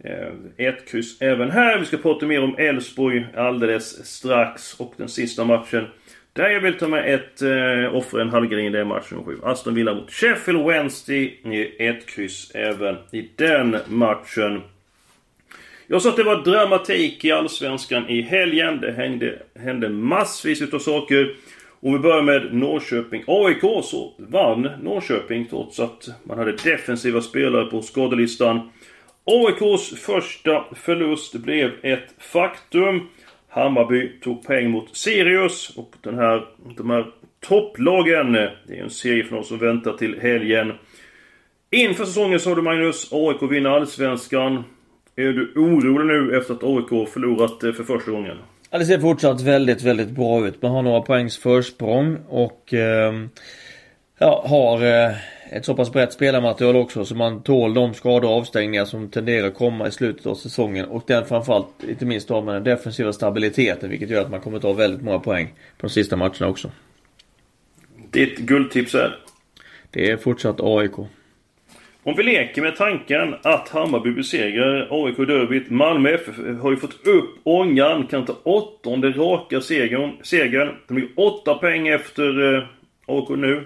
Eh, 0.03 0.33
ett 0.57 0.89
kryss 0.89 1.21
även 1.21 1.51
här. 1.51 1.79
Vi 1.79 1.85
ska 1.85 1.97
prata 1.97 2.25
mer 2.25 2.43
om 2.43 2.55
Elfsborg 2.57 3.25
alldeles 3.35 4.05
strax. 4.05 4.79
Och 4.79 4.93
den 4.97 5.09
sista 5.09 5.43
matchen. 5.43 5.87
Där 6.33 6.49
jag 6.49 6.61
vill 6.61 6.77
ta 6.77 6.87
med 6.87 7.13
ett 7.13 7.41
eh, 7.41 7.95
offer, 7.95 8.19
en 8.19 8.29
halvgren, 8.29 8.71
det 8.71 8.79
är 8.79 8.85
match 8.85 9.11
nummer 9.11 9.25
7. 9.25 9.39
Aston 9.43 9.75
Villa 9.75 9.93
mot 9.93 10.11
Sheffield 10.11 10.65
Wednesday. 10.65 11.39
Ett 11.79 12.05
kryss 12.05 12.51
även 12.55 12.95
i 13.11 13.29
den 13.35 13.77
matchen. 13.87 14.61
Jag 15.93 16.01
sa 16.01 16.09
att 16.09 16.15
det 16.15 16.23
var 16.23 16.43
dramatik 16.43 17.25
i 17.25 17.31
Allsvenskan 17.31 18.09
i 18.09 18.21
helgen. 18.21 18.81
Det 18.81 18.91
hände, 18.91 19.39
hände 19.59 19.89
massvis 19.89 20.61
utav 20.61 20.79
saker. 20.79 21.35
Om 21.79 21.93
vi 21.93 21.99
börjar 21.99 22.21
med 22.21 22.53
Norrköping. 22.53 23.23
AIK 23.27 23.61
så 23.61 24.13
vann 24.17 24.61
Norrköping 24.81 25.45
trots 25.45 25.79
att 25.79 26.09
man 26.23 26.37
hade 26.37 26.51
defensiva 26.51 27.21
spelare 27.21 27.65
på 27.65 27.81
skadelistan. 27.81 28.71
AIKs 29.25 29.89
första 29.89 30.65
förlust 30.75 31.35
blev 31.35 31.71
ett 31.83 32.15
faktum. 32.17 33.07
Hammarby 33.49 34.19
tog 34.19 34.43
poäng 34.43 34.71
mot 34.71 34.97
Sirius 34.97 35.77
och 35.77 35.95
den 36.01 36.15
här, 36.15 36.45
de 36.77 36.89
här 36.89 37.05
topplagen. 37.39 38.31
Det 38.31 38.49
är 38.67 38.83
en 38.83 38.89
seriefinal 38.89 39.43
som 39.43 39.57
väntar 39.57 39.93
till 39.93 40.19
helgen. 40.21 40.73
Inför 41.71 42.05
säsongen 42.05 42.39
sa 42.39 42.55
du 42.55 42.61
Magnus, 42.61 43.13
AIK 43.13 43.51
vinner 43.51 43.69
Allsvenskan. 43.69 44.63
Är 45.15 45.33
du 45.33 45.53
orolig 45.55 46.05
nu 46.05 46.37
efter 46.37 46.53
att 46.53 46.63
AIK 46.63 47.09
förlorat 47.09 47.63
eh, 47.63 47.71
för 47.71 47.83
första 47.83 48.11
gången? 48.11 48.37
Ja, 48.69 48.77
det 48.77 48.85
ser 48.85 48.99
fortsatt 48.99 49.41
väldigt, 49.41 49.83
väldigt 49.83 50.09
bra 50.09 50.47
ut. 50.47 50.61
Man 50.61 50.71
har 50.71 50.81
några 50.81 51.01
poängs 51.01 51.37
försprång 51.37 52.17
och 52.27 52.73
eh, 52.73 53.13
ja, 54.17 54.45
har 54.47 54.81
eh, 54.85 55.15
ett 55.51 55.65
så 55.65 55.75
pass 55.75 55.91
brett 55.91 56.13
spelarmaterial 56.13 56.75
också 56.75 57.05
så 57.05 57.15
man 57.15 57.43
tål 57.43 57.73
de 57.73 57.93
skador 57.93 58.29
och 58.29 58.37
avstängningar 58.37 58.85
som 58.85 59.09
tenderar 59.09 59.47
att 59.47 59.55
komma 59.55 59.87
i 59.87 59.91
slutet 59.91 60.25
av 60.25 60.35
säsongen. 60.35 60.85
Och 60.85 61.03
den 61.07 61.25
framförallt, 61.25 61.83
inte 61.89 62.05
minst 62.05 62.29
med 62.29 62.45
den 62.45 62.63
defensiva 62.63 63.13
stabiliteten 63.13 63.89
vilket 63.89 64.09
gör 64.09 64.21
att 64.21 64.31
man 64.31 64.41
kommer 64.41 64.59
ta 64.59 64.73
väldigt 64.73 65.01
många 65.01 65.19
poäng 65.19 65.47
på 65.47 65.87
de 65.87 65.89
sista 65.89 66.15
matcherna 66.15 66.47
också. 66.47 66.71
Ditt 68.11 68.37
guldtips 68.37 68.95
är? 68.95 69.19
Det 69.89 70.11
är 70.11 70.17
fortsatt 70.17 70.59
AIK. 70.59 70.93
Om 72.05 72.15
vi 72.17 72.23
leker 72.23 72.61
med 72.61 72.75
tanken 72.75 73.35
att 73.43 73.69
Hammarby 73.69 74.11
besegrar 74.11 74.87
AIK 74.91 75.17
derbyt. 75.17 75.69
Malmö 75.69 76.09
FF 76.09 76.37
har 76.61 76.71
ju 76.71 76.77
fått 76.77 77.07
upp 77.07 77.29
ångan, 77.43 78.07
kan 78.07 78.25
ta 78.25 78.33
åttonde 78.43 79.11
raka 79.11 79.61
segern. 79.61 80.11
segern. 80.21 80.69
De 80.87 80.93
ligger 80.93 81.09
åtta 81.15 81.53
poäng 81.53 81.87
efter 81.87 82.55
eh, 82.55 82.63
AIK 83.07 83.29
nu. 83.29 83.65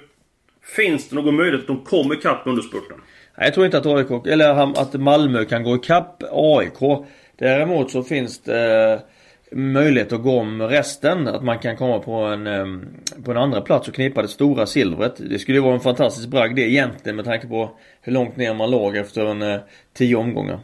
Finns 0.76 1.10
det 1.10 1.16
någon 1.16 1.36
möjlighet 1.36 1.62
att 1.62 1.68
de 1.68 1.86
kommer 1.86 2.16
ikapp 2.16 2.42
under 2.46 2.62
spurten? 2.62 2.98
Nej, 3.38 3.48
jag 3.48 3.54
tror 3.54 3.66
inte 3.66 3.78
att 3.78 3.86
AIK, 3.86 4.28
eller 4.28 4.80
att 4.82 4.94
Malmö 4.94 5.46
kan 5.46 5.64
gå 5.64 5.76
ikapp 5.76 6.24
AIK. 6.32 7.06
Däremot 7.40 7.92
så 7.92 8.04
finns 8.04 8.42
det 8.42 9.02
möjlighet 9.52 10.14
att 10.14 10.24
gå 10.24 10.40
om 10.40 10.62
resten. 10.62 11.28
Att 11.28 11.44
man 11.44 11.60
kan 11.60 11.78
komma 11.78 12.00
på 12.00 12.12
en, 12.12 12.88
på 13.26 13.32
en 13.32 13.38
andra 13.38 13.62
plats 13.62 13.88
och 13.88 13.94
knipa 13.94 14.22
det 14.22 14.28
stora 14.28 14.66
silvret. 14.66 15.30
Det 15.30 15.40
skulle 15.40 15.58
ju 15.58 15.64
vara 15.64 15.74
en 15.74 15.80
fantastisk 15.80 16.30
bragd 16.30 16.56
det 16.56 16.62
egentligen 16.62 17.16
med 17.16 17.26
tanke 17.26 17.48
på 17.48 17.72
hur 18.02 18.14
långt 18.14 18.38
ner 18.38 18.54
man 18.54 18.72
låg 18.72 18.98
efter 18.98 19.26
en 19.26 19.42
eh, 19.42 19.60
tio 19.94 20.16
omgångar. 20.16 20.60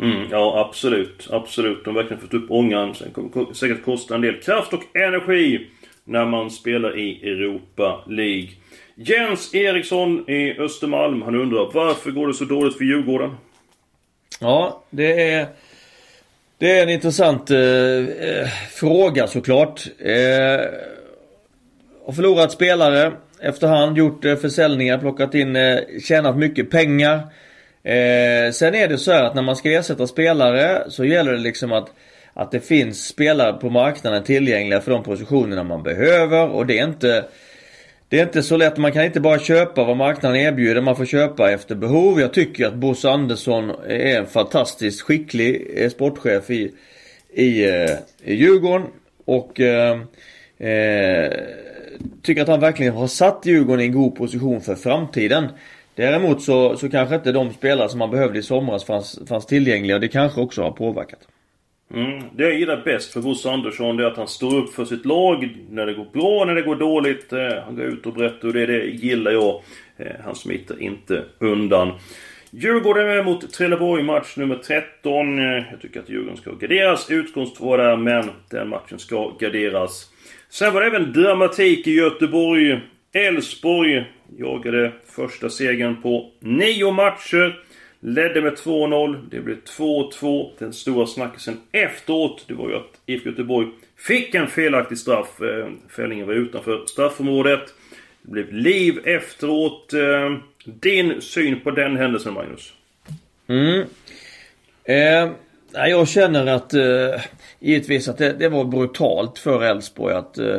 Mm, 0.00 0.26
ja 0.30 0.66
absolut, 0.68 1.28
absolut. 1.30 1.84
De 1.84 1.94
har 1.94 2.02
verkligen 2.02 2.20
fått 2.20 2.34
upp 2.34 2.50
ångan. 2.50 2.94
Sen 2.94 3.10
kommer 3.10 3.46
det 3.48 3.54
säkert 3.54 3.84
kosta 3.84 4.14
en 4.14 4.20
del 4.20 4.40
kraft 4.40 4.72
och 4.72 4.96
energi 4.96 5.66
när 6.04 6.26
man 6.26 6.50
spelar 6.50 6.98
i 6.98 7.30
Europa 7.30 8.04
League. 8.06 8.48
Jens 8.94 9.54
Eriksson 9.54 10.30
i 10.30 10.58
Östermalm, 10.58 11.22
han 11.22 11.34
undrar 11.34 11.70
varför 11.74 12.10
går 12.10 12.28
det 12.28 12.34
så 12.34 12.44
dåligt 12.44 12.76
för 12.76 12.84
Djurgården? 12.84 13.30
Ja, 14.40 14.84
det 14.90 15.30
är 15.30 15.46
det 16.60 16.78
är 16.78 16.82
en 16.82 16.88
intressant 16.88 17.50
eh, 17.50 17.58
eh, 17.58 18.48
fråga 18.70 19.26
såklart. 19.26 19.86
Eh, 19.98 20.12
har 22.06 22.12
förlorat 22.12 22.52
spelare 22.52 23.12
efterhand, 23.40 23.98
gjort 23.98 24.24
eh, 24.24 24.36
försäljningar, 24.36 24.98
plockat 24.98 25.34
in, 25.34 25.56
eh, 25.56 25.78
tjänat 26.02 26.36
mycket 26.36 26.70
pengar. 26.70 27.14
Eh, 27.82 28.52
sen 28.52 28.74
är 28.74 28.88
det 28.88 28.98
så 28.98 29.12
här 29.12 29.24
att 29.24 29.34
när 29.34 29.42
man 29.42 29.56
ska 29.56 29.70
ersätta 29.70 30.06
spelare 30.06 30.84
så 30.88 31.04
gäller 31.04 31.32
det 31.32 31.38
liksom 31.38 31.72
att 31.72 31.88
att 32.34 32.50
det 32.50 32.60
finns 32.60 33.06
spelare 33.06 33.52
på 33.52 33.70
marknaden 33.70 34.22
tillgängliga 34.22 34.80
för 34.80 34.90
de 34.90 35.02
positionerna 35.02 35.62
man 35.62 35.82
behöver 35.82 36.48
och 36.48 36.66
det 36.66 36.78
är 36.78 36.84
inte 36.84 37.24
det 38.10 38.18
är 38.18 38.22
inte 38.22 38.42
så 38.42 38.56
lätt. 38.56 38.76
Man 38.76 38.92
kan 38.92 39.04
inte 39.04 39.20
bara 39.20 39.38
köpa 39.38 39.84
vad 39.84 39.96
marknaden 39.96 40.36
erbjuder. 40.36 40.80
Man 40.80 40.96
får 40.96 41.04
köpa 41.04 41.50
efter 41.50 41.74
behov. 41.74 42.20
Jag 42.20 42.34
tycker 42.34 42.66
att 42.66 42.74
Bosse 42.74 43.10
Andersson 43.10 43.70
är 43.88 44.18
en 44.18 44.26
fantastiskt 44.26 45.02
skicklig 45.02 45.70
eh, 45.74 45.90
sportchef 45.90 46.50
i, 46.50 46.72
i, 47.32 47.64
eh, 47.64 47.90
i 48.24 48.34
Djurgården. 48.34 48.86
Och 49.24 49.60
eh, 49.60 50.00
eh, 50.58 51.32
tycker 52.22 52.42
att 52.42 52.48
han 52.48 52.60
verkligen 52.60 52.94
har 52.94 53.06
satt 53.06 53.46
Djurgården 53.46 53.80
i 53.80 53.84
en 53.84 53.92
god 53.92 54.16
position 54.16 54.60
för 54.60 54.74
framtiden. 54.74 55.48
Däremot 55.94 56.42
så, 56.42 56.76
så 56.76 56.90
kanske 56.90 57.14
inte 57.14 57.32
de 57.32 57.52
spelare 57.52 57.88
som 57.88 57.98
man 57.98 58.10
behövde 58.10 58.38
i 58.38 58.42
somras 58.42 58.84
fanns, 58.84 59.18
fanns 59.28 59.46
tillgängliga. 59.46 59.98
Det 59.98 60.08
kanske 60.08 60.40
också 60.40 60.62
har 60.62 60.70
påverkat. 60.70 61.20
Mm. 61.94 62.22
Det 62.36 62.42
jag 62.42 62.58
gillar 62.58 62.82
bäst 62.84 63.12
för 63.12 63.20
Bosse 63.20 63.50
Andersson 63.50 63.96
det 63.96 64.02
är 64.02 64.06
att 64.06 64.16
han 64.16 64.28
står 64.28 64.56
upp 64.56 64.74
för 64.74 64.84
sitt 64.84 65.04
lag 65.04 65.56
när 65.70 65.86
det 65.86 65.94
går 65.94 66.06
bra, 66.12 66.44
när 66.44 66.54
det 66.54 66.62
går 66.62 66.76
dåligt. 66.76 67.32
Eh, 67.32 67.64
han 67.64 67.76
går 67.76 67.84
ut 67.84 68.06
och 68.06 68.12
berättar 68.12 68.48
och 68.48 68.54
det, 68.54 68.66
det 68.66 68.84
gillar 68.84 69.30
jag. 69.30 69.62
Eh, 69.96 70.06
han 70.24 70.34
smiter 70.34 70.82
inte 70.82 71.24
undan. 71.38 71.92
Djurgården 72.50 73.08
är 73.08 73.14
med 73.14 73.24
mot 73.24 73.52
Trelleborg, 73.52 74.02
match 74.02 74.36
nummer 74.36 74.56
13. 74.56 75.38
Eh, 75.38 75.64
jag 75.70 75.80
tycker 75.80 76.00
att 76.00 76.08
Djurgården 76.08 76.36
ska 76.36 76.50
garderas. 76.52 77.10
Utgångstvå 77.10 77.76
där, 77.76 77.96
men 77.96 78.30
den 78.50 78.68
matchen 78.68 78.98
ska 78.98 79.32
garderas. 79.38 80.10
Sen 80.48 80.74
var 80.74 80.80
det 80.80 80.86
även 80.86 81.12
dramatik 81.12 81.86
i 81.86 81.94
Göteborg. 81.94 82.80
Elfsborg 83.12 84.04
jagade 84.38 84.92
första 85.16 85.48
segern 85.48 86.02
på 86.02 86.30
nio 86.40 86.92
matcher. 86.92 87.62
Ledde 88.00 88.42
med 88.42 88.52
2-0. 88.52 89.28
Det 89.30 89.40
blev 89.40 89.56
2-2. 89.64 90.50
Den 90.58 90.72
stora 90.72 91.06
snackisen 91.06 91.60
efteråt, 91.72 92.44
det 92.48 92.54
var 92.54 92.68
ju 92.68 92.76
att 92.76 93.00
IFK 93.06 93.28
Göteborg 93.28 93.68
fick 93.96 94.34
en 94.34 94.46
felaktig 94.46 94.98
straff. 94.98 95.28
Fällingen 95.38 95.78
fällningen 95.88 96.26
var 96.26 96.34
utanför 96.34 96.86
straffområdet. 96.86 97.60
Det 98.22 98.30
blev 98.30 98.52
liv 98.52 99.00
efteråt. 99.04 99.92
Eh, 99.92 100.36
din 100.64 101.20
syn 101.20 101.60
på 101.60 101.70
den 101.70 101.96
händelsen, 101.96 102.34
Magnus? 102.34 102.72
Mm. 103.46 103.84
Eh, 104.84 105.30
jag 105.72 106.08
känner 106.08 106.46
att 106.46 106.74
eh, 106.74 107.20
givetvis 107.58 108.08
att 108.08 108.18
det, 108.18 108.32
det, 108.32 108.48
var 108.48 108.64
brutalt 108.64 109.38
för 109.38 109.62
Elfsborg 109.62 110.14
att, 110.14 110.38
eh, 110.38 110.58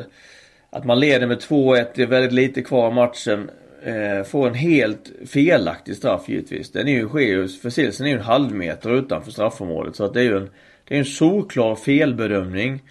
att 0.70 0.86
man 0.86 1.00
leder 1.00 1.28
med 1.28 1.42
2-1. 1.42 1.86
Det 1.96 2.02
är 2.02 2.08
väldigt 2.08 2.34
lite 2.34 2.62
kvar 2.62 2.86
av 2.86 2.94
matchen 2.94 3.50
eh, 3.84 4.24
får 4.24 4.48
en 4.48 4.54
helt 4.54 5.12
felaktig 5.26 5.96
straff 5.96 6.30
givetvis. 6.30 6.72
Den 6.72 6.88
är 6.88 6.92
ju, 6.92 7.08
sker 7.08 7.20
ju, 7.20 7.48
förseelsen 7.48 8.06
är 8.06 8.10
ju 8.10 8.16
en 8.16 8.24
halv 8.24 8.52
meter 8.52 8.96
utanför 8.96 9.32
straffområdet. 9.32 9.96
Så 9.96 10.04
att 10.06 10.14
det 10.14 10.20
är 10.20 10.24
ju 10.24 10.38
en, 10.38 10.50
det 10.88 10.96
är 10.96 11.00
en 11.00 11.06
solklar 11.06 11.76
felbedömning 11.76 12.84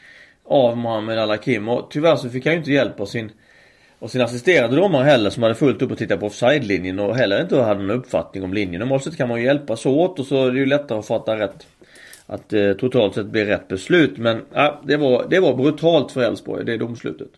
av 0.45 0.77
Mohamed 0.77 1.19
Al-Hakim. 1.19 1.69
Och 1.69 1.91
tyvärr 1.91 2.17
så 2.17 2.31
fick 2.31 2.47
han 2.47 2.55
ju 2.55 2.59
inte 2.59 2.73
hjälp 2.73 3.01
av 3.01 3.07
sin 3.07 3.31
och 3.99 4.11
sin 4.11 4.21
assisterande 4.21 4.77
domare 4.77 5.05
heller 5.05 5.31
som 5.31 5.43
hade 5.43 5.55
fullt 5.55 5.83
upp 5.83 5.91
och 5.91 5.99
titta 5.99 6.17
på 6.17 6.27
offside-linjen 6.27 6.99
och 6.99 7.17
heller 7.17 7.43
inte 7.43 7.57
hade 7.57 7.81
någon 7.81 7.91
uppfattning 7.91 8.45
om 8.45 8.55
linjen. 8.55 8.81
Normalt 8.81 9.05
sett 9.05 9.17
kan 9.17 9.29
man 9.29 9.39
ju 9.39 9.45
hjälpas 9.45 9.87
åt 9.87 10.19
och 10.19 10.27
så 10.27 10.47
är 10.47 10.53
det 10.53 10.59
ju 10.59 10.67
lättare 10.67 10.99
att 10.99 11.07
fatta 11.07 11.39
rätt. 11.39 11.67
Att 12.27 12.53
eh, 12.53 12.73
totalt 12.73 13.15
sett 13.15 13.27
bli 13.27 13.45
rätt 13.45 13.69
beslut. 13.69 14.19
Men 14.19 14.37
eh, 14.55 14.75
det, 14.85 14.97
var, 14.97 15.27
det 15.31 15.41
var 15.41 15.55
brutalt 15.55 16.13
för 16.13 16.23
Elfsborg, 16.23 16.65
det 16.65 16.77
domslutet. 16.77 17.29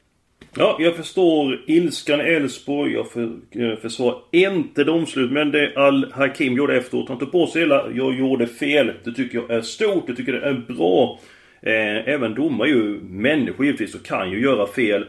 Ja, 0.57 0.77
jag 0.81 0.97
förstår 0.97 1.61
ilskan 1.67 2.21
i 2.21 2.25
Elfsborg. 2.25 2.93
Jag 2.93 3.11
för, 3.11 3.23
eh, 3.51 3.77
försvarar 3.77 4.19
inte 4.31 4.85
domslut. 4.85 5.33
Men 5.33 5.51
det 5.51 5.77
Al-Hakim 5.77 6.57
gjorde 6.57 6.77
efteråt, 6.77 7.09
han 7.09 7.19
tog 7.19 7.33
på 7.33 7.47
sig 7.47 7.63
hela 7.63 7.91
jag 7.95 8.19
gjorde 8.19 8.47
fel. 8.47 8.93
Det 9.05 9.13
tycker 9.13 9.39
jag 9.39 9.51
är 9.51 9.61
stort. 9.61 10.07
Det 10.07 10.15
tycker 10.15 10.33
det 10.33 10.47
är 10.49 10.55
bra. 10.55 11.21
Eh, 11.63 12.09
även 12.09 12.35
domare 12.35 12.69
är 12.69 12.73
ju 12.73 13.01
människor 13.01 13.67
givetvis 13.67 13.95
och 13.95 14.05
kan 14.05 14.31
ju 14.31 14.43
göra 14.43 14.67
fel. 14.67 15.07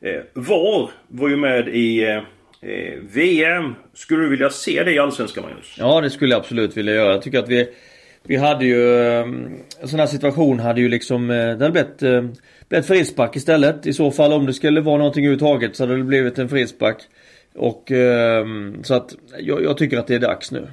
Eh, 0.00 0.20
VAR 0.32 0.90
var 1.08 1.28
ju 1.28 1.36
med 1.36 1.68
i 1.68 2.02
eh, 2.02 2.16
eh 2.16 2.98
VM. 3.12 3.74
Skulle 3.94 4.22
du 4.22 4.28
vilja 4.28 4.50
se 4.50 4.82
det 4.84 4.92
i 4.92 4.98
Allsvenskan 4.98 5.44
Magnus? 5.44 5.74
Ja 5.78 6.00
det 6.00 6.10
skulle 6.10 6.34
jag 6.34 6.40
absolut 6.40 6.76
vilja 6.76 6.94
göra. 6.94 7.12
Jag 7.12 7.22
tycker 7.22 7.38
att 7.38 7.48
vi 7.48 7.68
vi 8.22 8.36
hade 8.36 8.64
ju 8.64 8.98
ehm, 8.98 9.48
En 9.80 9.88
sån 9.88 10.00
här 10.00 10.06
situation 10.06 10.60
hade 10.60 10.80
ju 10.80 10.88
liksom 10.88 11.30
eh, 11.30 11.36
Det 11.36 11.64
hade 11.64 11.70
blivit, 11.70 12.02
eh, 12.02 12.24
blivit 12.68 12.86
frispark 12.86 13.36
istället. 13.36 13.86
I 13.86 13.92
så 13.92 14.10
fall 14.10 14.32
om 14.32 14.46
det 14.46 14.52
skulle 14.52 14.80
vara 14.80 14.98
någonting 14.98 15.24
överhuvudtaget 15.24 15.76
så 15.76 15.82
hade 15.82 15.96
det 15.96 16.04
blivit 16.04 16.38
en 16.38 16.48
frispark. 16.48 16.96
Och 17.54 17.90
ehm, 17.90 18.84
så 18.84 18.94
att 18.94 19.16
jag, 19.38 19.62
jag, 19.62 19.76
tycker 19.76 19.98
att 19.98 20.06
det 20.06 20.14
är 20.14 20.18
dags 20.18 20.52
nu. 20.52 20.68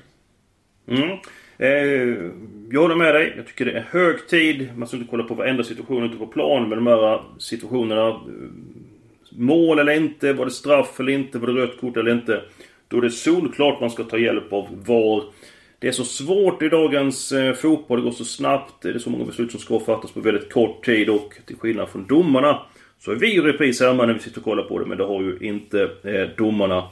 Mm. 0.87 1.17
Eh, 1.57 2.31
jag 2.71 2.81
håller 2.81 2.95
med 2.95 3.15
dig. 3.15 3.33
Jag 3.37 3.47
tycker 3.47 3.65
det 3.65 3.71
är 3.71 3.87
hög 3.91 4.27
tid. 4.27 4.69
Man 4.75 4.87
ska 4.87 4.97
inte 4.97 5.09
kolla 5.09 5.23
på 5.23 5.33
varenda 5.33 5.63
situation 5.63 6.03
ute 6.03 6.17
på 6.17 6.27
plan. 6.27 6.69
Men 6.69 6.77
de 6.77 6.87
här 6.87 7.21
situationerna 7.39 8.07
eh, 8.07 8.15
mål 9.29 9.79
eller 9.79 9.93
inte, 9.93 10.33
var 10.33 10.45
det 10.45 10.51
straff 10.51 10.99
eller 10.99 11.11
inte, 11.11 11.39
var 11.39 11.47
det 11.47 11.61
rött 11.61 11.79
kort 11.81 11.97
eller 11.97 12.11
inte. 12.11 12.41
Då 12.87 12.97
är 12.97 13.01
det 13.01 13.09
solklart 13.09 13.81
man 13.81 13.89
ska 13.89 14.03
ta 14.03 14.17
hjälp 14.17 14.53
av 14.53 14.67
VAR. 14.85 15.23
Det 15.79 15.87
är 15.87 15.91
så 15.91 16.05
svårt 16.05 16.61
i 16.61 16.69
dagens 16.69 17.31
eh, 17.31 17.53
fotboll, 17.53 17.99
det 17.99 18.03
går 18.03 18.11
så 18.11 18.25
snabbt. 18.25 18.73
Det 18.81 18.89
är 18.89 18.99
så 18.99 19.09
många 19.09 19.25
beslut 19.25 19.51
som 19.51 19.59
ska 19.59 19.79
fattas 19.79 20.11
på 20.11 20.19
väldigt 20.19 20.53
kort 20.53 20.85
tid 20.85 21.09
och 21.09 21.33
till 21.45 21.55
skillnad 21.57 21.89
från 21.89 22.07
domarna 22.07 22.61
så 22.99 23.11
är 23.11 23.15
vi 23.15 23.35
i 23.35 23.41
repris 23.41 23.81
hemma 23.81 24.05
när 24.05 24.13
vi 24.13 24.19
sitter 24.19 24.39
och 24.39 24.43
kollar 24.43 24.63
på 24.63 24.79
det, 24.79 24.85
men 24.85 24.97
det 24.97 25.03
har 25.03 25.21
ju 25.21 25.37
inte 25.41 25.89
eh, 26.03 26.29
domarna. 26.37 26.89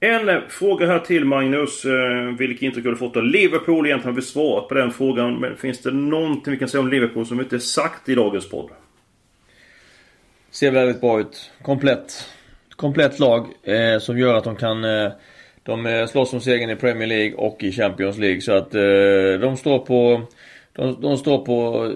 En 0.00 0.28
eh, 0.28 0.40
fråga 0.48 0.86
här 0.86 0.98
till 0.98 1.24
Magnus. 1.24 1.84
Eh, 1.84 2.36
vilket 2.38 2.62
intryck 2.62 2.84
har 2.84 2.92
du 2.92 2.98
fått 2.98 3.16
av 3.16 3.24
Liverpool? 3.24 3.86
Egentligen 3.86 4.14
har 4.14 4.20
vi 4.20 4.26
svarat 4.26 4.68
på 4.68 4.74
den 4.74 4.90
frågan, 4.90 5.40
men 5.40 5.56
finns 5.56 5.82
det 5.82 5.90
någonting 5.90 6.52
vi 6.52 6.58
kan 6.58 6.68
säga 6.68 6.80
om 6.80 6.88
Liverpool 6.88 7.26
som 7.26 7.40
inte 7.40 7.56
är 7.56 7.60
sagt 7.60 8.08
i 8.08 8.14
dagens 8.14 8.50
podd? 8.50 8.70
Ser 10.50 10.70
väldigt 10.70 11.00
bra 11.00 11.20
ut. 11.20 11.50
Komplett. 11.62 12.28
Komplett 12.76 13.18
lag 13.18 13.46
eh, 13.62 13.98
som 13.98 14.18
gör 14.18 14.34
att 14.34 14.44
de 14.44 14.56
kan 14.56 14.84
eh, 14.84 15.12
de 15.68 15.86
eh, 15.86 16.06
slåss 16.06 16.32
om 16.32 16.40
segern 16.40 16.70
i 16.70 16.76
Premier 16.76 17.06
League 17.06 17.34
och 17.34 17.62
i 17.62 17.72
Champions 17.72 18.18
League 18.18 18.40
så 18.40 18.52
att 18.52 18.74
eh, 18.74 19.40
de 19.40 19.56
står 19.56 19.78
på 19.78 20.22
de, 20.72 21.00
de 21.00 21.16
står 21.16 21.38
på 21.38 21.86
eh, 21.86 21.92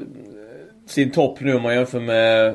sin 0.87 1.11
topp 1.11 1.41
nu 1.41 1.55
om 1.55 1.63
man 1.63 1.75
jämför 1.75 2.01
med 2.01 2.55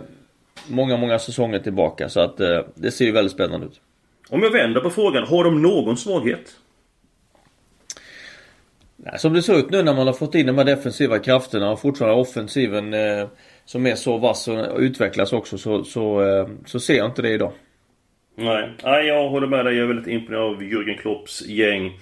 många, 0.68 0.98
många 0.98 1.20
säsonger 1.20 1.60
tillbaka. 1.60 2.10
Så 2.10 2.20
att 2.20 2.38
det 2.76 2.92
ser 2.92 3.06
ju 3.06 3.12
väldigt 3.12 3.32
spännande 3.32 3.66
ut. 3.66 3.82
Om 4.30 4.44
jag 4.44 4.52
vänder 4.52 4.82
på 4.82 4.90
frågan, 4.90 5.24
har 5.28 5.44
de 5.44 5.62
någon 5.62 5.98
svaghet? 5.98 6.56
Nej, 8.96 9.20
som 9.20 9.34
det 9.34 9.42
ser 9.42 9.60
ut 9.60 9.70
nu 9.70 9.84
när 9.84 9.94
man 9.94 10.08
har 10.08 10.14
fått 10.14 10.36
in 10.36 10.46
de 10.46 10.58
här 10.58 10.66
defensiva 10.66 11.20
krafterna 11.20 11.72
och 11.72 11.82
fortfarande 11.82 12.22
offensiven 12.22 12.94
eh, 12.94 13.28
som 13.66 13.86
är 13.86 13.96
så 13.96 14.18
vass 14.18 14.48
och 14.48 14.78
utvecklas 14.78 15.34
också 15.34 15.58
så, 15.58 15.84
så, 15.84 16.22
eh, 16.22 16.48
så 16.66 16.80
ser 16.80 16.98
jag 16.98 17.06
inte 17.06 17.22
det 17.22 17.30
idag. 17.30 17.52
Nej, 18.39 18.70
Nej 18.84 19.08
jag 19.08 19.29
håller 19.29 19.48
med 19.48 19.65
dig. 19.65 19.75
Jag 19.75 19.84
är 19.84 19.88
väldigt 19.88 20.08
imponerad 20.08 20.44
av 20.44 20.62
Jürgen 20.62 20.98
Klopps 20.98 21.48
gäng. 21.48 22.00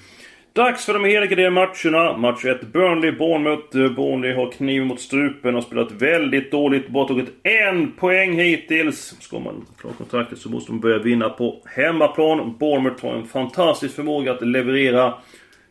Dags 0.54 0.86
för 0.86 0.94
de 0.94 1.06
heliga 1.06 1.50
matcherna. 1.50 2.18
Match 2.18 2.46
1 2.46 2.62
Burnley, 2.62 3.12
Bournemouth. 3.12 3.78
Eh, 3.78 3.92
Burnley 3.92 4.34
har 4.34 4.52
kniven 4.52 4.88
mot 4.88 5.00
strupen 5.00 5.56
och 5.56 5.64
spelat 5.64 5.92
väldigt 5.92 6.52
dåligt. 6.52 6.88
Bara 6.88 7.08
tagit 7.08 7.30
en 7.44 7.92
poäng 7.92 8.40
hittills. 8.40 9.16
Ska 9.20 9.40
man 9.40 9.66
klara 9.78 9.94
kontraktet 9.94 10.40
så 10.40 10.50
måste 10.50 10.72
de 10.72 10.80
börja 10.80 10.98
vinna 10.98 11.30
på 11.30 11.62
hemmaplan. 11.66 12.58
Bournemouth 12.60 13.06
har 13.06 13.16
en 13.16 13.28
fantastisk 13.28 13.96
förmåga 13.96 14.32
att 14.32 14.48
leverera. 14.48 15.14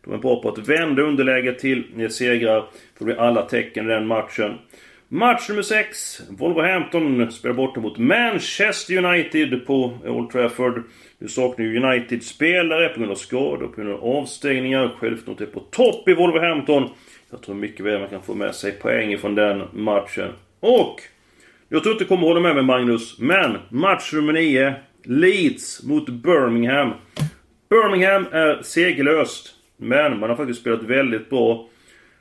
De 0.05 0.15
är 0.15 0.19
bra 0.19 0.43
på 0.43 0.49
att 0.49 0.69
vända 0.69 1.03
underläget 1.03 1.59
till 1.59 1.85
eh, 1.99 2.09
segrar. 2.09 2.65
Det 2.99 3.05
blir 3.05 3.21
alla 3.21 3.43
tecken 3.43 3.85
i 3.85 3.89
den 3.89 4.07
matchen. 4.07 4.59
Match 5.15 5.49
nummer 5.49 5.63
6. 5.63 6.23
Wolverhampton 6.29 7.33
spelar 7.33 7.55
borta 7.55 7.81
mot 7.81 7.99
Manchester 7.99 9.05
United 9.05 9.67
på 9.67 9.99
Old 10.05 10.31
Trafford. 10.31 10.83
Nu 11.19 11.29
saknar 11.29 11.65
ju 11.65 11.83
United 11.83 12.23
spelare 12.23 12.89
på 12.89 12.99
grund 12.99 13.13
av 13.13 13.17
skador, 13.17 13.67
på 13.67 13.81
grund 13.81 13.95
av 13.95 14.05
avstängningar. 14.05 14.95
Självförtroendet 14.99 15.49
är 15.49 15.53
på 15.53 15.61
topp 15.61 16.09
i 16.09 16.15
Wolverhampton. 16.15 16.91
Jag 17.31 17.43
tror 17.43 17.55
mycket 17.55 17.87
väl 17.87 18.01
man 18.01 18.09
kan 18.09 18.23
få 18.23 18.35
med 18.35 18.55
sig 18.55 18.73
poäng 18.73 19.19
från 19.19 19.35
den 19.35 19.63
matchen. 19.73 20.33
Och! 20.61 21.01
Jag 21.69 21.83
tror 21.83 21.93
inte 21.93 22.05
du 22.05 22.09
kommer 22.09 22.27
hålla 22.27 22.41
med 22.41 22.55
mig 22.55 22.65
Magnus, 22.65 23.19
men 23.19 23.57
match 23.69 24.13
nummer 24.13 24.33
9. 24.33 24.75
Leeds 25.05 25.83
mot 25.83 26.09
Birmingham. 26.09 26.93
Birmingham 27.71 28.27
är 28.33 28.63
segerlöst. 28.63 29.55
Men 29.77 30.19
man 30.19 30.31
har 30.31 30.37
faktiskt 30.37 30.61
spelat 30.61 30.83
väldigt 30.83 31.31
bra. 31.31 31.69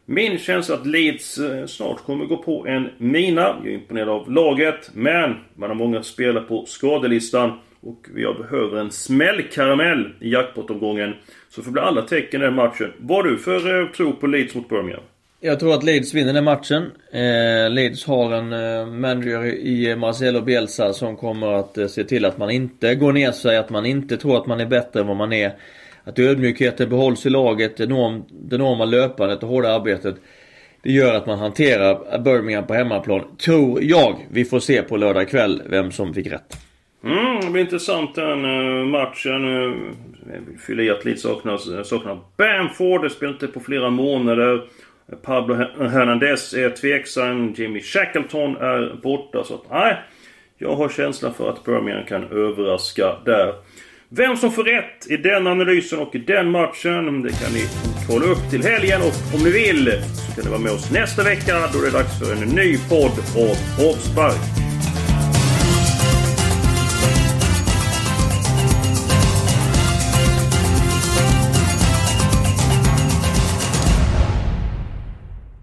Min 0.05 0.37
känsla 0.37 0.75
att 0.75 0.85
Leeds 0.85 1.37
eh, 1.37 1.65
snart 1.65 2.03
kommer 2.05 2.25
gå 2.25 2.37
på 2.37 2.67
en 2.67 2.89
mina. 2.97 3.41
Jag 3.41 3.67
är 3.67 3.73
imponerad 3.73 4.09
av 4.09 4.31
laget. 4.31 4.91
Men 4.93 5.35
man 5.55 5.69
har 5.69 5.75
många 5.75 6.03
spelare 6.03 6.43
på 6.43 6.65
skadelistan. 6.65 7.51
Och 7.81 8.07
jag 8.15 8.37
behöver 8.37 8.77
en 8.77 8.91
smällkaramell 8.91 10.09
i 10.19 10.31
jackpot-omgången. 10.31 11.13
Så 11.49 11.63
får 11.63 11.71
bli 11.71 11.81
alla 11.81 12.01
tecken 12.01 12.41
i 12.41 12.45
den 12.45 12.55
matchen. 12.55 12.93
Vad 12.97 13.25
har 13.25 13.31
du 13.31 13.37
för 13.37 13.81
eh, 13.81 13.87
tro 13.87 14.13
på 14.13 14.27
Leeds 14.27 14.55
mot 14.55 14.69
Birmingham? 14.69 15.03
Jag 15.45 15.59
tror 15.59 15.73
att 15.73 15.83
Leeds 15.83 16.13
vinner 16.13 16.33
den 16.33 16.43
matchen. 16.43 16.83
Eh, 17.11 17.69
Leeds 17.69 18.05
har 18.05 18.33
en 18.33 18.53
eh, 18.53 18.85
manager 18.85 19.45
i 19.45 19.89
eh, 19.89 19.95
Marcelo 19.95 20.41
Bielsa 20.41 20.93
som 20.93 21.17
kommer 21.17 21.53
att 21.53 21.77
eh, 21.77 21.87
se 21.87 22.03
till 22.03 22.25
att 22.25 22.37
man 22.37 22.51
inte 22.51 22.95
går 22.95 23.13
ner 23.13 23.31
sig, 23.31 23.57
att 23.57 23.69
man 23.69 23.85
inte 23.85 24.17
tror 24.17 24.37
att 24.37 24.47
man 24.47 24.59
är 24.59 24.65
bättre 24.65 24.99
än 24.99 25.07
vad 25.07 25.17
man 25.17 25.33
är. 25.33 25.53
Att 26.03 26.19
ödmjukheten 26.19 26.89
behålls 26.89 27.25
i 27.25 27.29
laget, 27.29 27.77
det 27.77 27.83
enorm, 27.83 28.23
det 28.29 28.55
enorma 28.55 28.85
löpandet 28.85 29.43
och 29.43 29.49
hårda 29.49 29.75
arbetet. 29.75 30.15
Det 30.83 30.91
gör 30.91 31.15
att 31.15 31.25
man 31.25 31.39
hanterar 31.39 32.19
Birmingham 32.19 32.67
på 32.67 32.73
hemmaplan. 32.73 33.21
Tror 33.37 33.83
jag 33.83 34.15
vi 34.31 34.45
får 34.45 34.59
se 34.59 34.81
på 34.81 34.97
lördag 34.97 35.29
kväll 35.29 35.61
vem 35.65 35.91
som 35.91 36.13
fick 36.13 36.27
rätt. 36.27 36.57
Mm, 37.03 37.39
det 37.41 37.49
blir 37.51 37.61
intressant 37.61 38.15
den 38.15 38.45
uh, 38.45 38.85
matchen. 38.85 39.45
Uh, 39.45 39.73
fyller 40.67 40.83
i 40.83 40.89
att 40.89 41.05
Leeds 41.05 41.21
saknar, 41.21 41.57
Saknas 41.57 41.77
eh, 41.77 41.83
saknar 41.83 42.19
Bamford. 42.37 43.03
Det 43.03 43.09
spelar 43.09 43.33
inte 43.33 43.47
på 43.47 43.59
flera 43.59 43.89
månader. 43.89 44.61
Pablo 45.21 45.55
Hernandez 45.79 46.53
är 46.53 46.69
tveksam. 46.69 47.53
Jimmy 47.53 47.81
Shackleton 47.81 48.55
är 48.57 48.99
borta. 49.03 49.43
Så 49.43 49.53
att 49.53 49.71
nej. 49.71 49.97
Jag 50.57 50.75
har 50.75 50.89
känslan 50.89 51.33
för 51.33 51.49
att 51.49 51.63
Birmingham 51.63 52.05
kan 52.05 52.23
överraska 52.23 53.15
där. 53.25 53.53
Vem 54.15 54.37
som 54.37 54.51
får 54.51 54.63
rätt 54.63 55.11
i 55.11 55.17
den 55.17 55.47
analysen 55.47 55.99
och 55.99 56.15
i 56.15 56.17
den 56.17 56.51
matchen, 56.51 57.21
det 57.21 57.31
kan 57.31 57.53
ni 57.53 57.65
kolla 58.07 58.25
upp 58.25 58.49
till 58.49 58.63
helgen. 58.63 59.01
Och 59.01 59.35
om 59.35 59.43
ni 59.43 59.51
vill 59.51 60.03
så 60.03 60.35
kan 60.35 60.43
ni 60.43 60.49
vara 60.49 60.59
med 60.59 60.71
oss 60.71 60.91
nästa 60.91 61.23
vecka 61.23 61.53
då 61.73 61.81
det 61.81 61.87
är 61.87 61.91
dags 61.91 62.19
för 62.19 62.43
en 62.43 62.49
ny 62.49 62.77
podd 62.89 63.11
av 63.37 63.87
Avspark. 63.89 64.41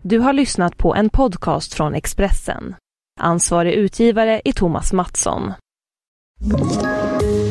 Du 0.03 0.19
har 0.19 0.33
lyssnat 0.33 0.77
på 0.77 0.95
en 0.95 1.11
podcast 1.11 1.75
från 1.75 1.95
Expressen. 1.95 2.75
Ansvarig 3.21 3.73
utgivare 3.73 4.43
är 4.45 4.53
Thomas 4.53 4.93
Mattsson. 4.93 5.53